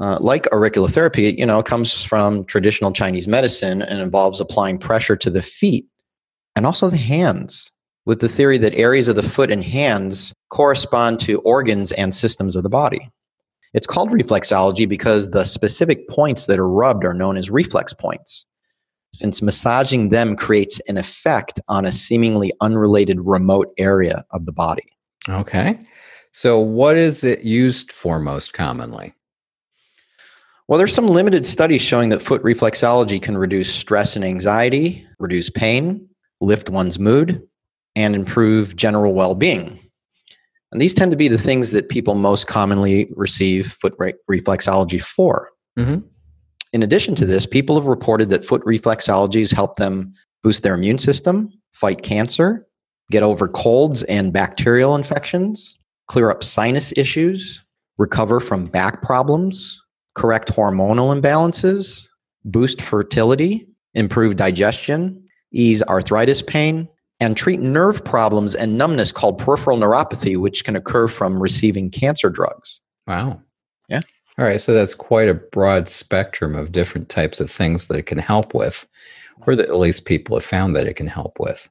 Uh, 0.00 0.18
like 0.20 0.44
auriculotherapy, 0.44 1.36
you 1.38 1.46
know, 1.46 1.58
it 1.58 1.66
comes 1.66 2.02
from 2.02 2.44
traditional 2.44 2.92
Chinese 2.92 3.28
medicine 3.28 3.82
and 3.82 4.00
involves 4.00 4.40
applying 4.40 4.78
pressure 4.78 5.16
to 5.16 5.30
the 5.30 5.42
feet 5.42 5.86
and 6.56 6.66
also 6.66 6.90
the 6.90 6.96
hands, 6.96 7.70
with 8.04 8.20
the 8.20 8.28
theory 8.28 8.58
that 8.58 8.74
areas 8.74 9.08
of 9.08 9.16
the 9.16 9.22
foot 9.22 9.50
and 9.50 9.64
hands 9.64 10.32
correspond 10.50 11.20
to 11.20 11.40
organs 11.40 11.92
and 11.92 12.14
systems 12.14 12.56
of 12.56 12.62
the 12.62 12.68
body. 12.68 13.10
It's 13.74 13.86
called 13.86 14.10
reflexology 14.10 14.88
because 14.88 15.30
the 15.30 15.44
specific 15.44 16.08
points 16.08 16.46
that 16.46 16.58
are 16.58 16.68
rubbed 16.68 17.04
are 17.04 17.14
known 17.14 17.36
as 17.36 17.50
reflex 17.50 17.94
points, 17.94 18.44
since 19.14 19.40
massaging 19.40 20.10
them 20.10 20.36
creates 20.36 20.80
an 20.88 20.98
effect 20.98 21.58
on 21.68 21.86
a 21.86 21.92
seemingly 21.92 22.52
unrelated 22.60 23.20
remote 23.20 23.72
area 23.78 24.24
of 24.32 24.44
the 24.44 24.52
body. 24.52 24.84
Okay. 25.28 25.78
So, 26.32 26.58
what 26.58 26.96
is 26.96 27.24
it 27.24 27.42
used 27.42 27.92
for 27.92 28.18
most 28.18 28.52
commonly? 28.52 29.14
Well, 30.68 30.78
there's 30.78 30.94
some 30.94 31.06
limited 31.06 31.44
studies 31.44 31.82
showing 31.82 32.08
that 32.10 32.22
foot 32.22 32.42
reflexology 32.42 33.20
can 33.20 33.36
reduce 33.36 33.72
stress 33.72 34.16
and 34.16 34.24
anxiety, 34.24 35.06
reduce 35.18 35.50
pain, 35.50 36.08
lift 36.42 36.68
one's 36.68 36.98
mood, 36.98 37.42
and 37.96 38.14
improve 38.14 38.76
general 38.76 39.14
well 39.14 39.34
being. 39.34 39.78
And 40.72 40.80
these 40.80 40.94
tend 40.94 41.10
to 41.10 41.16
be 41.16 41.28
the 41.28 41.38
things 41.38 41.72
that 41.72 41.90
people 41.90 42.14
most 42.14 42.46
commonly 42.46 43.12
receive 43.14 43.72
foot 43.72 43.94
re- 43.98 44.14
reflexology 44.30 45.00
for. 45.00 45.50
Mm-hmm. 45.78 46.06
In 46.72 46.82
addition 46.82 47.14
to 47.16 47.26
this, 47.26 47.44
people 47.44 47.76
have 47.76 47.86
reported 47.86 48.30
that 48.30 48.44
foot 48.44 48.62
reflexology 48.64 49.40
has 49.40 49.50
helped 49.50 49.76
them 49.76 50.14
boost 50.42 50.62
their 50.62 50.74
immune 50.74 50.98
system, 50.98 51.50
fight 51.72 52.02
cancer, 52.02 52.66
get 53.10 53.22
over 53.22 53.46
colds 53.46 54.02
and 54.04 54.32
bacterial 54.32 54.96
infections, 54.96 55.78
clear 56.08 56.30
up 56.30 56.42
sinus 56.42 56.92
issues, 56.96 57.62
recover 57.98 58.40
from 58.40 58.64
back 58.64 59.02
problems, 59.02 59.80
correct 60.14 60.48
hormonal 60.48 61.18
imbalances, 61.18 62.08
boost 62.46 62.80
fertility, 62.80 63.66
improve 63.94 64.36
digestion, 64.36 65.21
ease 65.52 65.82
arthritis 65.84 66.42
pain, 66.42 66.88
and 67.20 67.36
treat 67.36 67.60
nerve 67.60 68.04
problems 68.04 68.54
and 68.54 68.76
numbness 68.76 69.12
called 69.12 69.38
peripheral 69.38 69.78
neuropathy, 69.78 70.36
which 70.36 70.64
can 70.64 70.74
occur 70.74 71.06
from 71.06 71.40
receiving 71.40 71.90
cancer 71.90 72.28
drugs. 72.28 72.80
Wow. 73.06 73.40
Yeah. 73.88 74.00
All 74.38 74.44
right. 74.44 74.60
So 74.60 74.74
that's 74.74 74.94
quite 74.94 75.28
a 75.28 75.34
broad 75.34 75.88
spectrum 75.88 76.56
of 76.56 76.72
different 76.72 77.08
types 77.08 77.38
of 77.38 77.50
things 77.50 77.86
that 77.86 77.98
it 77.98 78.06
can 78.06 78.18
help 78.18 78.54
with, 78.54 78.88
or 79.46 79.54
that 79.54 79.68
at 79.68 79.76
least 79.76 80.06
people 80.06 80.36
have 80.36 80.44
found 80.44 80.74
that 80.74 80.86
it 80.86 80.94
can 80.94 81.06
help 81.06 81.38
with. 81.38 81.68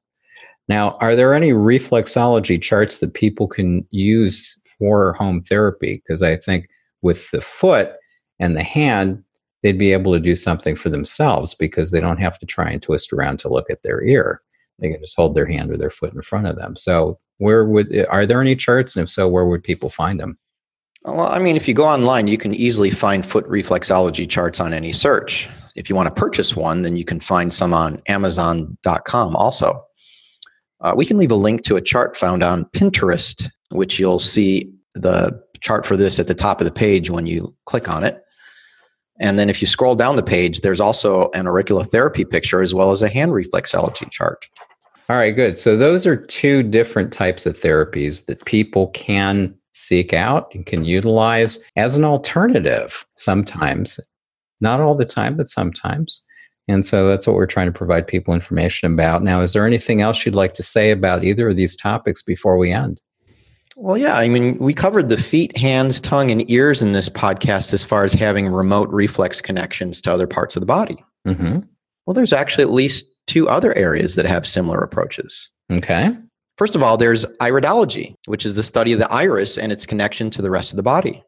Now, 0.70 0.98
are 1.02 1.16
there 1.16 1.34
any 1.34 1.52
reflexology 1.52 2.62
charts 2.62 3.00
that 3.00 3.14
people 3.14 3.48
can 3.48 3.86
use 3.92 4.58
for 4.78 5.14
home 5.14 5.40
therapy? 5.42 6.02
Because 6.06 6.24
I 6.24 6.38
think 6.38 6.70
with 7.02 7.30
the 7.32 7.42
foot 7.42 7.92
and 8.40 8.56
the 8.56 8.64
hand, 8.64 9.24
they'd 9.64 9.78
be 9.78 9.94
able 9.94 10.14
to 10.14 10.20
do 10.20 10.36
something 10.36 10.76
for 10.76 10.90
themselves 10.90 11.54
because 11.56 11.92
they 11.92 12.00
don't 12.00 12.20
have 12.20 12.40
to 12.40 12.46
try 12.46 12.70
and 12.70 12.82
twist 12.82 13.14
around 13.14 13.40
to 13.40 13.50
look 13.50 13.70
at 13.70 13.84
their 13.84 14.04
ear. 14.04 14.42
They 14.80 14.90
can 14.90 15.00
just 15.00 15.16
hold 15.16 15.36
their 15.36 15.46
hand 15.46 15.72
or 15.72 15.78
their 15.78 15.90
foot 15.90 16.14
in 16.14 16.22
front 16.22 16.48
of 16.48 16.58
them. 16.58 16.76
So, 16.76 17.20
where 17.38 17.66
would 17.66 18.06
are 18.10 18.26
there 18.26 18.42
any 18.42 18.56
charts, 18.56 18.96
and 18.96 19.04
if 19.04 19.10
so, 19.10 19.28
where 19.28 19.46
would 19.46 19.64
people 19.64 19.90
find 19.90 20.20
them? 20.20 20.38
Well, 21.04 21.22
I 21.22 21.40
mean, 21.40 21.56
if 21.56 21.68
you 21.68 21.74
go 21.74 21.88
online, 21.88 22.28
you 22.28 22.38
can 22.38 22.54
easily 22.54 22.92
find 22.92 23.26
foot 23.26 23.48
reflexology 23.48 24.30
charts 24.30 24.60
on 24.60 24.74
any 24.74 24.92
search. 24.92 25.50
if 25.76 25.90
you 25.90 25.96
want 25.96 26.08
to 26.08 26.14
purchase 26.14 26.56
one, 26.56 26.82
then 26.82 26.98
you 26.98 27.06
can 27.06 27.20
find 27.20 27.54
some 27.54 27.74
on 27.74 28.02
Amazon.com 28.08 29.36
also. 29.36 29.84
Uh, 30.82 30.94
we 30.96 31.06
can 31.06 31.18
leave 31.18 31.32
a 31.32 31.36
link 31.36 31.64
to 31.64 31.76
a 31.78 31.82
chart 31.82 32.18
found 32.18 32.44
on 32.44 32.66
Pinterest, 32.66 33.50
which 33.70 33.98
you'll 33.98 34.20
see 34.20 34.72
the 34.96 35.42
chart 35.62 35.86
for 35.86 35.96
this 35.96 36.20
at 36.20 36.28
the 36.28 36.34
top 36.36 36.60
of 36.60 36.66
the 36.66 36.72
page 36.72 37.10
when 37.10 37.26
you 37.26 37.56
click 37.66 37.90
on 37.90 38.04
it. 38.04 38.22
And 39.22 39.38
then 39.38 39.50
if 39.50 39.62
you 39.62 39.68
scroll 39.68 39.96
down 39.96 40.16
the 40.16 40.24
page, 40.24 40.62
there's 40.62 40.82
also 40.82 41.30
an 41.36 41.48
auricular 41.48 41.86
therapy 41.86 42.26
picture 42.26 42.62
as 42.62 42.74
well 42.74 42.92
as 42.92 43.02
a 43.02 43.08
hand 43.08 43.32
reflexology 43.32 44.10
chart. 44.10 44.48
All 45.10 45.16
right, 45.16 45.36
good. 45.36 45.56
So 45.56 45.78
those 45.78 46.08
are 46.08 46.18
two 46.18 46.64
different 46.64 47.14
types 47.14 47.46
of 47.46 47.58
therapies 47.58 48.26
that 48.26 48.44
people 48.46 48.88
can 48.90 49.54
seek 49.74 50.12
out 50.12 50.54
and 50.54 50.66
can 50.66 50.84
utilize 50.84 51.64
as 51.76 51.96
an 51.96 52.04
alternative 52.04 53.06
sometimes. 53.16 54.00
Not 54.60 54.80
all 54.80 54.96
the 54.96 55.06
time, 55.06 55.38
but 55.38 55.48
sometimes. 55.48 56.22
And 56.68 56.86
so 56.86 57.08
that's 57.08 57.28
what 57.28 57.36
we're 57.36 57.46
trying 57.46 57.68
to 57.68 57.78
provide 57.78 58.08
people 58.08 58.34
information 58.34 58.92
about. 58.92 59.24
Now, 59.24 59.42
is 59.42 59.54
there 59.54 59.68
anything 59.68 60.02
else 60.02 60.26
you'd 60.26 60.36
like 60.36 60.54
to 60.56 60.64
say 60.64 60.92
about 60.92 61.24
either 61.24 61.50
of 61.50 61.56
these 61.56 61.76
topics 61.76 62.24
before 62.24 62.58
we 62.58 62.72
end? 62.72 63.00
Well, 63.82 63.98
yeah. 63.98 64.16
I 64.16 64.30
mean, 64.30 64.60
we 64.60 64.76
covered 64.76 65.10
the 65.10 65.18
feet, 65.18 65.58
hands, 65.58 66.00
tongue, 66.00 66.30
and 66.30 66.50
ears 66.52 66.84
in 66.84 66.92
this 66.92 67.10
podcast 67.10 67.74
as 67.74 67.84
far 67.84 68.04
as 68.04 68.14
having 68.14 68.48
remote 68.48 68.90
reflex 68.90 69.42
connections 69.42 70.00
to 70.02 70.14
other 70.14 70.28
parts 70.28 70.56
of 70.56 70.60
the 70.60 70.68
body. 70.68 71.04
Mm-hmm. 71.28 71.62
Well, 72.06 72.14
there's 72.14 72.32
actually 72.32 72.64
at 72.64 72.72
least 72.72 73.06
two 73.26 73.50
other 73.50 73.76
areas 73.76 74.14
that 74.16 74.26
have 74.28 74.46
similar 74.46 74.80
approaches. 74.80 75.50
Okay. 75.72 76.12
First 76.60 76.76
of 76.76 76.84
all, 76.84 76.96
there's 76.96 77.26
iridology, 77.42 78.14
which 78.26 78.46
is 78.46 78.56
the 78.56 78.62
study 78.62 78.94
of 78.94 79.00
the 79.00 79.12
iris 79.12 79.58
and 79.58 79.72
its 79.72 79.88
connection 79.88 80.30
to 80.30 80.44
the 80.44 80.52
rest 80.52 80.72
of 80.72 80.78
the 80.78 80.84
body. 80.84 81.24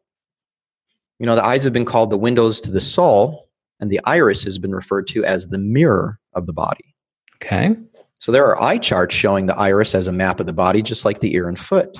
You 1.18 1.26
know, 1.26 1.34
the 1.34 1.44
eyes 1.44 1.64
have 1.64 1.72
been 1.72 1.84
called 1.84 2.10
the 2.10 2.18
windows 2.18 2.60
to 2.60 2.70
the 2.70 2.80
soul, 2.80 3.48
and 3.80 3.90
the 3.90 4.00
iris 4.04 4.44
has 4.44 4.58
been 4.58 4.74
referred 4.74 5.08
to 5.08 5.24
as 5.24 5.48
the 5.48 5.58
mirror 5.58 6.20
of 6.34 6.46
the 6.46 6.52
body. 6.52 6.94
Okay. 7.36 7.74
So 8.20 8.30
there 8.30 8.46
are 8.46 8.62
eye 8.62 8.78
charts 8.78 9.14
showing 9.14 9.46
the 9.46 9.56
iris 9.56 9.92
as 9.96 10.06
a 10.06 10.12
map 10.12 10.38
of 10.38 10.46
the 10.46 10.52
body, 10.52 10.82
just 10.82 11.04
like 11.04 11.18
the 11.18 11.34
ear 11.34 11.48
and 11.48 11.58
foot. 11.58 11.98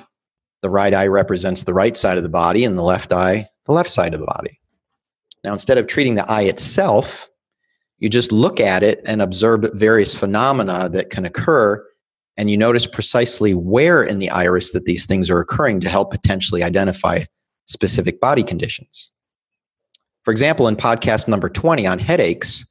The 0.64 0.70
right 0.70 0.94
eye 0.94 1.09
represents 1.09 1.64
the 1.64 1.74
right 1.74 1.94
side 1.94 2.16
of 2.16 2.22
the 2.22 2.31
body, 2.31 2.64
and 2.64 2.79
the 2.79 2.83
left 2.83 3.12
eye, 3.12 3.50
the 3.66 3.72
left 3.72 3.90
side 3.90 4.14
of 4.14 4.20
the 4.20 4.27
body. 4.27 4.59
Now, 5.44 5.53
instead 5.53 5.77
of 5.77 5.87
treating 5.87 6.14
the 6.14 6.27
eye 6.27 6.44
itself, 6.44 7.29
you 7.98 8.09
just 8.09 8.33
look 8.33 8.61
at 8.61 8.83
it 8.83 9.03
and 9.05 9.20
observe 9.20 9.70
various 9.74 10.14
phenomena 10.14 10.88
that 10.88 11.11
can 11.11 11.27
occur, 11.27 11.87
and 12.38 12.50
you 12.50 12.57
notice 12.57 12.87
precisely 12.87 13.53
where 13.53 14.03
in 14.03 14.20
the 14.20 14.31
iris 14.31 14.72
that 14.72 14.87
these 14.87 15.05
things 15.05 15.29
are 15.29 15.38
occurring 15.38 15.81
to 15.81 15.90
help 15.90 16.11
potentially 16.11 16.62
identify 16.62 17.24
specific 17.66 18.18
body 18.18 18.42
conditions. 18.42 19.11
For 20.22 20.31
example, 20.31 20.66
in 20.66 20.77
podcast 20.77 21.29
number 21.29 21.50
20 21.50 21.87
on 21.87 21.98
headaches, 21.98 22.64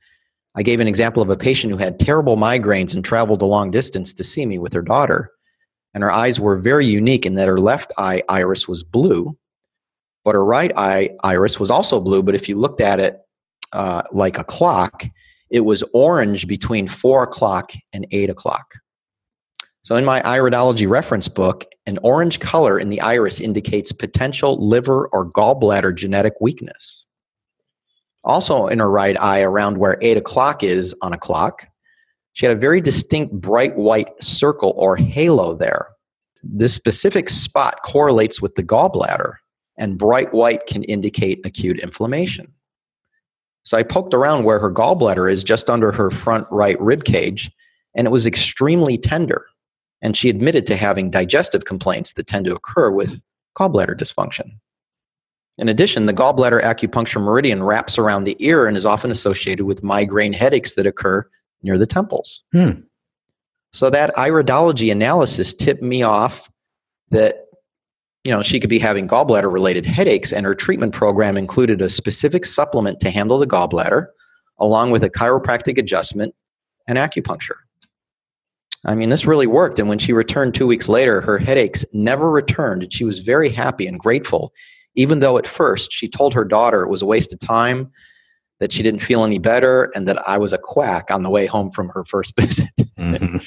I 0.56 0.64
gave 0.64 0.80
an 0.80 0.88
example 0.88 1.22
of 1.22 1.30
a 1.30 1.38
patient 1.38 1.72
who 1.72 1.78
had 1.78 2.00
terrible 2.00 2.38
migraines 2.38 2.96
and 2.96 3.06
traveled 3.06 3.44
a 3.44 3.46
long 3.46 3.70
distance 3.70 4.16
to 4.16 4.24
see 4.24 4.48
me 4.48 4.58
with 4.58 4.74
her 4.74 4.82
daughter 4.82 5.30
and 5.94 6.04
her 6.04 6.12
eyes 6.12 6.40
were 6.40 6.58
very 6.58 6.86
unique 6.86 7.26
in 7.26 7.36
that 7.36 7.48
her 7.48 7.60
left 7.60 7.94
eye 7.98 8.24
iris 8.30 8.68
was 8.68 8.84
blue, 8.84 9.38
but 10.24 10.36
her 10.36 10.44
right 10.44 10.72
eye 10.76 11.12
iris 11.24 11.60
was 11.60 11.70
also 11.70 12.00
blue. 12.00 12.24
But 12.24 12.36
if 12.36 12.50
you 12.50 12.56
looked 12.56 12.82
at 12.82 13.00
it 13.00 13.20
uh, 13.74 14.04
like 14.12 14.38
a 14.38 14.44
clock, 14.44 15.04
it 15.50 15.62
was 15.62 15.84
orange 15.94 16.48
between 16.48 16.88
four 16.88 17.24
o'clock 17.24 17.72
and 17.94 18.08
eight 18.12 18.30
o'clock. 18.30 18.74
So, 19.84 19.98
in 19.98 20.06
my 20.06 20.22
iridology 20.22 20.90
reference 20.90 21.28
book, 21.28 21.66
an 21.86 22.00
orange 22.04 22.40
color 22.40 22.80
in 22.80 22.90
the 22.90 23.02
iris 23.02 23.42
indicates 23.42 23.92
potential 23.92 24.66
liver 24.66 25.08
or 25.08 25.30
gallbladder 25.32 25.94
genetic 25.94 26.34
weakness. 26.40 27.06
Also, 28.24 28.68
in 28.68 28.80
her 28.80 28.90
right 28.90 29.20
eye, 29.20 29.42
around 29.42 29.78
where 29.78 29.98
eight 30.02 30.16
o'clock 30.16 30.64
is 30.64 30.96
on 31.02 31.12
a 31.12 31.18
clock, 31.18 31.68
she 32.34 32.46
had 32.46 32.56
a 32.56 32.60
very 32.60 32.82
distinct 32.82 33.34
bright 33.34 33.76
white 33.76 34.22
circle 34.22 34.74
or 34.76 34.96
halo 34.96 35.56
there. 35.56 35.88
This 36.44 36.74
specific 36.74 37.30
spot 37.30 37.82
correlates 37.84 38.42
with 38.42 38.56
the 38.56 38.64
gallbladder, 38.64 39.36
and 39.78 39.98
bright 39.98 40.34
white 40.34 40.68
can 40.68 40.84
indicate 40.84 41.46
acute 41.46 41.80
inflammation. 41.80 42.52
So 43.64 43.78
I 43.78 43.84
poked 43.84 44.14
around 44.14 44.44
where 44.44 44.60
her 44.60 44.72
gallbladder 44.72 45.32
is 45.32 45.44
just 45.44 45.70
under 45.70 45.92
her 45.92 46.12
front 46.12 46.48
right 46.52 46.80
rib 46.82 47.06
cage, 47.06 47.50
and 47.96 48.06
it 48.06 48.12
was 48.12 48.26
extremely 48.26 48.98
tender. 48.98 49.46
And 50.02 50.18
she 50.18 50.30
admitted 50.30 50.68
to 50.68 50.76
having 50.76 51.12
digestive 51.12 51.64
complaints 51.64 52.14
that 52.14 52.28
tend 52.28 52.46
to 52.46 52.56
occur 52.56 52.92
with 52.92 53.22
gallbladder 53.58 53.98
dysfunction. 53.98 54.58
In 55.58 55.70
addition, 55.70 56.08
the 56.08 56.14
gallbladder 56.14 56.62
acupuncture 56.62 57.22
meridian 57.22 57.64
wraps 57.64 57.98
around 57.98 58.24
the 58.24 58.36
ear 58.40 58.68
and 58.68 58.76
is 58.76 58.88
often 58.88 59.12
associated 59.12 59.66
with 59.66 59.84
migraine 59.84 60.34
headaches 60.34 60.76
that 60.76 60.88
occur 60.88 61.26
near 61.64 61.78
the 61.78 61.88
temples. 61.88 62.44
Hmm. 62.52 62.82
So 63.74 63.90
that 63.90 64.14
iridology 64.16 64.92
analysis 64.92 65.54
tipped 65.54 65.82
me 65.82 66.04
off 66.04 66.50
that 67.10 67.46
you 68.24 68.32
know 68.32 68.42
she 68.42 68.60
could 68.60 68.70
be 68.70 68.80
having 68.80 69.08
gallbladder 69.08 69.52
related 69.52 69.86
headaches 69.86 70.32
and 70.32 70.46
her 70.46 70.56
treatment 70.56 70.94
program 70.94 71.38
included 71.38 71.82
a 71.82 71.90
specific 71.90 72.46
supplement 72.46 73.00
to 73.00 73.10
handle 73.10 73.40
the 73.40 73.48
gallbladder 73.48 74.08
along 74.60 74.92
with 74.92 75.04
a 75.04 75.10
chiropractic 75.10 75.78
adjustment 75.78 76.34
and 76.88 76.98
acupuncture. 76.98 77.58
I 78.86 78.96
mean, 78.96 79.10
this 79.10 79.26
really 79.26 79.48
worked. 79.48 79.80
And 79.80 79.88
when 79.88 80.00
she 80.00 80.14
returned 80.14 80.54
two 80.54 80.68
weeks 80.68 80.90
later, 80.90 81.22
her 81.22 81.38
headaches 81.38 81.86
never 81.94 82.30
returned. 82.30 82.84
And 82.84 82.94
she 82.94 83.06
was 83.06 83.20
very 83.20 83.50
happy 83.50 83.88
and 83.88 84.00
grateful, 84.00 84.54
even 84.96 85.20
though 85.20 85.38
at 85.38 85.48
first 85.48 85.92
she 85.92 86.10
told 86.10 86.34
her 86.34 86.44
daughter 86.44 86.84
it 86.84 86.90
was 86.90 87.02
a 87.02 87.06
waste 87.06 87.34
of 87.34 87.40
time 87.40 87.92
that 88.64 88.72
she 88.72 88.82
didn't 88.82 89.02
feel 89.02 89.26
any 89.26 89.40
better 89.40 89.92
and 89.94 90.08
that 90.08 90.26
I 90.26 90.38
was 90.38 90.54
a 90.54 90.58
quack 90.58 91.12
on 91.12 91.24
the 91.24 91.30
way 91.30 91.46
home 91.46 91.70
from 91.70 91.90
her 91.90 92.06
first 92.06 92.34
visit. 92.40 92.72
Mm-hmm. 92.98 93.40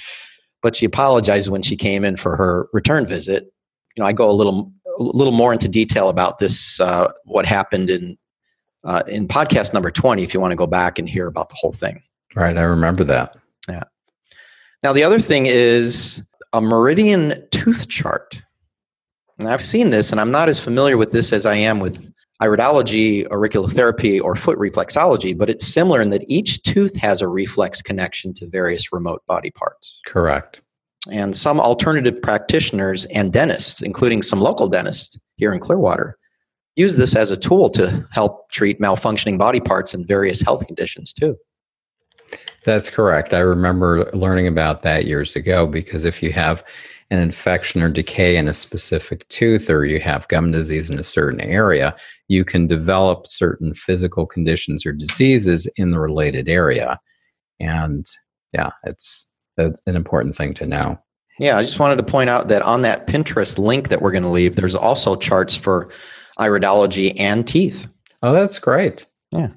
but 0.63 0.77
she 0.77 0.85
apologized 0.85 1.49
when 1.49 1.63
she 1.63 1.75
came 1.75 2.05
in 2.05 2.17
for 2.19 2.37
her 2.37 2.69
return 2.75 3.07
visit. 3.07 3.45
You 3.97 4.03
know, 4.03 4.07
I 4.07 4.13
go 4.13 4.29
a 4.29 4.33
little 4.33 4.71
a 4.99 5.03
little 5.03 5.33
more 5.33 5.55
into 5.55 5.69
detail 5.69 6.11
about 6.11 6.39
this 6.39 6.79
uh, 6.81 7.11
what 7.25 7.47
happened 7.47 7.89
in 7.89 8.19
uh, 8.85 9.05
in 9.09 9.27
podcast 9.27 9.73
number 9.73 9.91
20 9.91 10.23
if 10.23 10.35
you 10.35 10.41
want 10.41 10.53
to 10.53 10.57
go 10.57 10.67
back 10.67 10.99
and 10.99 11.09
hear 11.09 11.29
about 11.29 11.49
the 11.49 11.55
whole 11.55 11.73
thing. 11.73 12.03
Right, 12.35 12.59
I 12.59 12.63
remember 12.63 13.03
that. 13.05 13.39
Yeah. 13.71 13.85
Now 14.83 14.93
the 14.93 15.03
other 15.03 15.19
thing 15.19 15.47
is 15.47 16.23
a 16.53 16.61
meridian 16.61 17.43
tooth 17.53 17.89
chart. 17.89 18.43
And 19.39 19.49
I've 19.49 19.65
seen 19.65 19.89
this 19.89 20.13
and 20.13 20.21
I'm 20.21 20.31
not 20.31 20.51
as 20.51 20.61
familiar 20.61 20.99
with 20.99 21.13
this 21.13 21.33
as 21.33 21.47
I 21.47 21.55
am 21.55 21.81
with 21.81 22.13
iridology, 22.43 23.27
auriculotherapy, 23.29 24.21
or 24.23 24.37
foot 24.37 24.59
reflexology, 24.59 25.37
but 25.37 25.49
it's 25.49 25.67
similar 25.67 26.03
in 26.03 26.11
that 26.11 26.25
each 26.29 26.63
tooth 26.63 26.95
has 26.97 27.21
a 27.23 27.29
reflex 27.29 27.81
connection 27.81 28.35
to 28.35 28.47
various 28.47 28.93
remote 28.93 29.23
body 29.27 29.51
parts. 29.51 30.01
Correct. 30.07 30.61
And 31.11 31.37
some 31.37 31.61
alternative 31.61 32.21
practitioners 32.21 33.07
and 33.07 33.33
dentists, 33.33 33.81
including 33.81 34.23
some 34.23 34.41
local 34.41 34.69
dentists 34.69 35.17
here 35.37 35.53
in 35.53 35.61
Clearwater, 35.61 36.19
use 36.75 36.97
this 36.97 37.17
as 37.17 37.31
a 37.31 37.37
tool 37.37 37.71
to 37.71 38.07
help 38.11 38.51
treat 38.51 38.81
malfunctioning 38.81 39.39
body 39.39 39.61
parts 39.61 39.95
and 39.95 40.07
various 40.07 40.41
health 40.43 40.67
conditions 40.67 41.13
too. 41.13 41.37
That's 42.65 42.91
correct. 42.91 43.33
I 43.33 43.39
remember 43.39 44.11
learning 44.13 44.49
about 44.49 44.83
that 44.83 45.07
years 45.07 45.37
ago 45.37 45.67
because 45.67 46.05
if 46.05 46.23
you 46.23 46.33
have 46.33 46.65
an 47.11 47.21
infection 47.21 47.83
or 47.83 47.89
decay 47.89 48.37
in 48.37 48.49
a 48.49 48.55
specific 48.55 49.29
tooth 49.29 49.71
or 49.71 49.85
you 49.85 50.01
have 50.01 50.29
gum 50.29 50.51
disease 50.51 50.91
in 50.91 50.99
a 50.99 51.05
certain 51.05 51.41
area, 51.41 51.95
you 52.29 52.45
can 52.45 52.67
develop 52.67 53.27
certain 53.27 53.75
physical 53.75 54.27
conditions 54.27 54.85
or 54.85 54.93
diseases 54.93 55.71
in 55.77 55.91
the 55.91 56.01
related 56.01 56.49
area. 56.49 56.99
And 57.61 58.05
yeah, 58.53 58.71
it's 58.85 59.33
a, 59.59 59.73
an 59.87 59.97
important 59.97 60.35
thing 60.35 60.55
to 60.55 60.67
know. 60.67 60.99
Yeah, 61.39 61.59
I 61.59 61.63
just 61.63 61.79
wanted 61.79 61.97
to 61.97 62.03
point 62.03 62.31
out 62.31 62.49
that 62.49 62.63
on 62.63 62.83
that 62.83 63.07
Pinterest 63.07 63.59
link 63.59 63.89
that 63.89 64.01
we're 64.01 64.13
going 64.13 64.23
to 64.23 64.29
leave, 64.29 64.57
there's 64.57 64.75
also 64.75 65.17
charts 65.17 65.55
for 65.55 65.91
iridology 66.39 67.19
and 67.21 67.47
teeth. 67.47 67.87
Oh, 68.23 68.33
that's 68.33 68.59
great. 68.59 69.07
Yeah. 69.31 69.49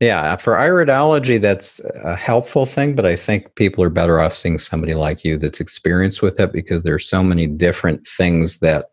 Yeah, 0.00 0.36
for 0.36 0.54
iridology, 0.54 1.40
that's 1.40 1.80
a 2.04 2.14
helpful 2.14 2.66
thing, 2.66 2.94
but 2.94 3.04
I 3.04 3.16
think 3.16 3.52
people 3.56 3.82
are 3.82 3.90
better 3.90 4.20
off 4.20 4.36
seeing 4.36 4.58
somebody 4.58 4.94
like 4.94 5.24
you 5.24 5.36
that's 5.36 5.60
experienced 5.60 6.22
with 6.22 6.38
it 6.38 6.52
because 6.52 6.84
there's 6.84 7.08
so 7.08 7.20
many 7.20 7.48
different 7.48 8.06
things 8.06 8.60
that 8.60 8.86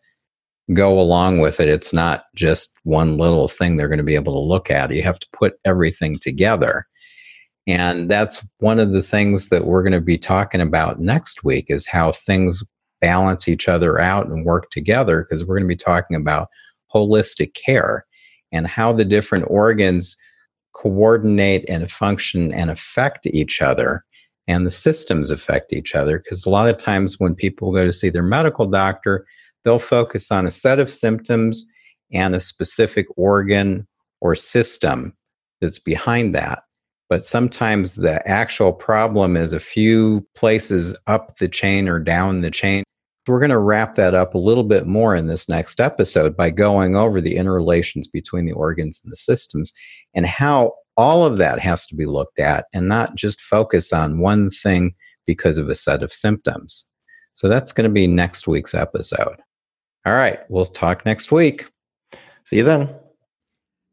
go 0.73 0.99
along 0.99 1.41
with 1.41 1.59
it. 1.59 1.69
It's 1.69 1.93
not 1.93 2.25
just 2.35 2.75
one 2.83 3.19
little 3.19 3.47
thing 3.47 3.77
they're 3.77 3.87
going 3.87 3.99
to 3.99 4.03
be 4.03 4.15
able 4.15 4.33
to 4.33 4.47
look 4.47 4.71
at. 4.71 4.89
You 4.89 5.03
have 5.03 5.19
to 5.19 5.27
put 5.31 5.53
everything 5.63 6.17
together. 6.17 6.87
And 7.67 8.09
that's 8.09 8.47
one 8.59 8.79
of 8.79 8.91
the 8.91 9.03
things 9.03 9.49
that 9.49 9.65
we're 9.65 9.83
going 9.83 9.93
to 9.93 10.01
be 10.01 10.17
talking 10.17 10.61
about 10.61 10.99
next 10.99 11.43
week 11.43 11.67
is 11.69 11.87
how 11.87 12.11
things 12.13 12.63
balance 12.99 13.47
each 13.47 13.67
other 13.67 13.99
out 13.99 14.25
and 14.27 14.43
work 14.43 14.71
together 14.71 15.21
because 15.23 15.45
we're 15.45 15.57
going 15.57 15.67
to 15.69 15.75
be 15.75 15.75
talking 15.75 16.17
about 16.17 16.47
holistic 16.93 17.53
care 17.53 18.05
and 18.51 18.65
how 18.65 18.91
the 18.91 19.05
different 19.05 19.45
organs 19.47 20.17
coordinate 20.75 21.65
and 21.69 21.89
function 21.89 22.53
and 22.53 22.69
affect 22.69 23.25
each 23.27 23.61
other 23.61 24.03
and 24.47 24.67
the 24.67 24.71
systems 24.71 25.31
affect 25.31 25.73
each 25.73 25.95
other 25.95 26.19
because 26.19 26.45
a 26.45 26.49
lot 26.49 26.69
of 26.69 26.77
times 26.77 27.19
when 27.19 27.33
people 27.33 27.71
go 27.71 27.85
to 27.85 27.93
see 27.93 28.09
their 28.09 28.23
medical 28.23 28.67
doctor 28.67 29.25
they'll 29.63 29.79
focus 29.79 30.31
on 30.31 30.45
a 30.45 30.51
set 30.51 30.79
of 30.79 30.91
symptoms 30.91 31.65
and 32.11 32.35
a 32.35 32.39
specific 32.39 33.07
organ 33.17 33.87
or 34.21 34.35
system 34.35 35.15
that's 35.61 35.79
behind 35.79 36.35
that 36.35 36.63
but 37.09 37.23
sometimes 37.23 37.95
the 37.95 38.27
actual 38.27 38.73
problem 38.73 39.37
is 39.37 39.53
a 39.53 39.59
few 39.59 40.25
places 40.35 40.97
up 41.07 41.37
the 41.37 41.47
chain 41.47 41.87
or 41.87 41.99
down 41.99 42.41
the 42.41 42.49
chain. 42.49 42.83
We're 43.27 43.39
going 43.39 43.49
to 43.49 43.57
wrap 43.57 43.95
that 43.95 44.13
up 44.13 44.35
a 44.35 44.39
little 44.39 44.63
bit 44.63 44.85
more 44.85 45.15
in 45.15 45.27
this 45.27 45.49
next 45.49 45.79
episode 45.79 46.37
by 46.37 46.51
going 46.51 46.95
over 46.95 47.19
the 47.19 47.35
interrelations 47.37 48.07
between 48.07 48.45
the 48.45 48.53
organs 48.53 49.01
and 49.03 49.11
the 49.11 49.17
systems 49.17 49.73
and 50.13 50.25
how 50.25 50.73
all 50.97 51.23
of 51.25 51.37
that 51.37 51.59
has 51.59 51.85
to 51.87 51.95
be 51.95 52.05
looked 52.05 52.39
at 52.39 52.65
and 52.73 52.87
not 52.87 53.15
just 53.15 53.41
focus 53.41 53.91
on 53.91 54.19
one 54.19 54.49
thing 54.49 54.93
because 55.25 55.57
of 55.57 55.69
a 55.69 55.75
set 55.75 56.03
of 56.03 56.13
symptoms. 56.13 56.89
So 57.33 57.49
that's 57.49 57.71
going 57.71 57.89
to 57.89 57.93
be 57.93 58.07
next 58.07 58.47
week's 58.47 58.73
episode. 58.73 59.37
All 60.05 60.13
right, 60.13 60.39
we'll 60.49 60.65
talk 60.65 61.05
next 61.05 61.31
week. 61.31 61.67
See 62.43 62.57
you 62.57 62.63
then. 62.63 62.93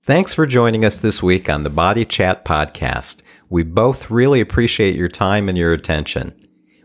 Thanks 0.05 0.35
for 0.35 0.47
joining 0.47 0.85
us 0.85 1.01
this 1.01 1.23
week 1.23 1.49
on 1.49 1.63
the 1.63 1.71
Body 1.71 2.05
Chat 2.05 2.45
Podcast. 2.45 3.23
We 3.49 3.63
both 3.63 4.11
really 4.11 4.41
appreciate 4.41 4.97
your 4.97 5.09
time 5.09 5.49
and 5.49 5.57
your 5.57 5.73
attention. 5.73 6.35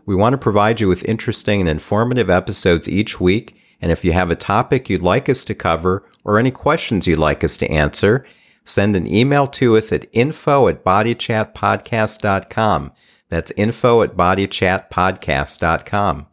We 0.08 0.16
want 0.16 0.32
to 0.32 0.38
provide 0.38 0.80
you 0.80 0.88
with 0.88 1.04
interesting 1.04 1.60
and 1.60 1.68
informative 1.68 2.30
episodes 2.30 2.88
each 2.88 3.20
week. 3.20 3.60
And 3.82 3.92
if 3.92 4.06
you 4.06 4.12
have 4.12 4.30
a 4.30 4.36
topic 4.36 4.88
you'd 4.88 5.02
like 5.02 5.28
us 5.28 5.44
to 5.44 5.54
cover 5.54 6.02
or 6.24 6.38
any 6.38 6.50
questions 6.50 7.06
you'd 7.06 7.18
like 7.18 7.44
us 7.44 7.58
to 7.58 7.70
answer, 7.70 8.24
send 8.64 8.96
an 8.96 9.06
email 9.06 9.46
to 9.48 9.76
us 9.76 9.92
at 9.92 10.08
info 10.14 10.68
at 10.68 10.82
bodychatpodcast.com. 10.82 12.92
That's 13.28 13.50
info 13.50 14.00
at 14.00 14.16
bodychatpodcast.com. 14.16 16.26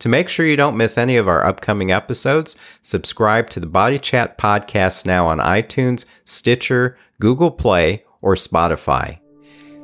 To 0.00 0.08
make 0.10 0.28
sure 0.28 0.44
you 0.44 0.58
don't 0.58 0.76
miss 0.76 0.98
any 0.98 1.16
of 1.16 1.28
our 1.28 1.46
upcoming 1.46 1.90
episodes, 1.90 2.58
subscribe 2.82 3.48
to 3.48 3.58
the 3.58 3.66
Body 3.66 3.98
Chat 3.98 4.36
Podcast 4.36 5.06
now 5.06 5.26
on 5.26 5.38
iTunes, 5.38 6.04
Stitcher, 6.26 6.98
Google 7.20 7.52
Play, 7.52 8.04
or 8.20 8.34
Spotify. 8.34 9.18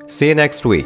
See 0.08 0.28
you 0.28 0.34
next 0.34 0.66
week. 0.66 0.84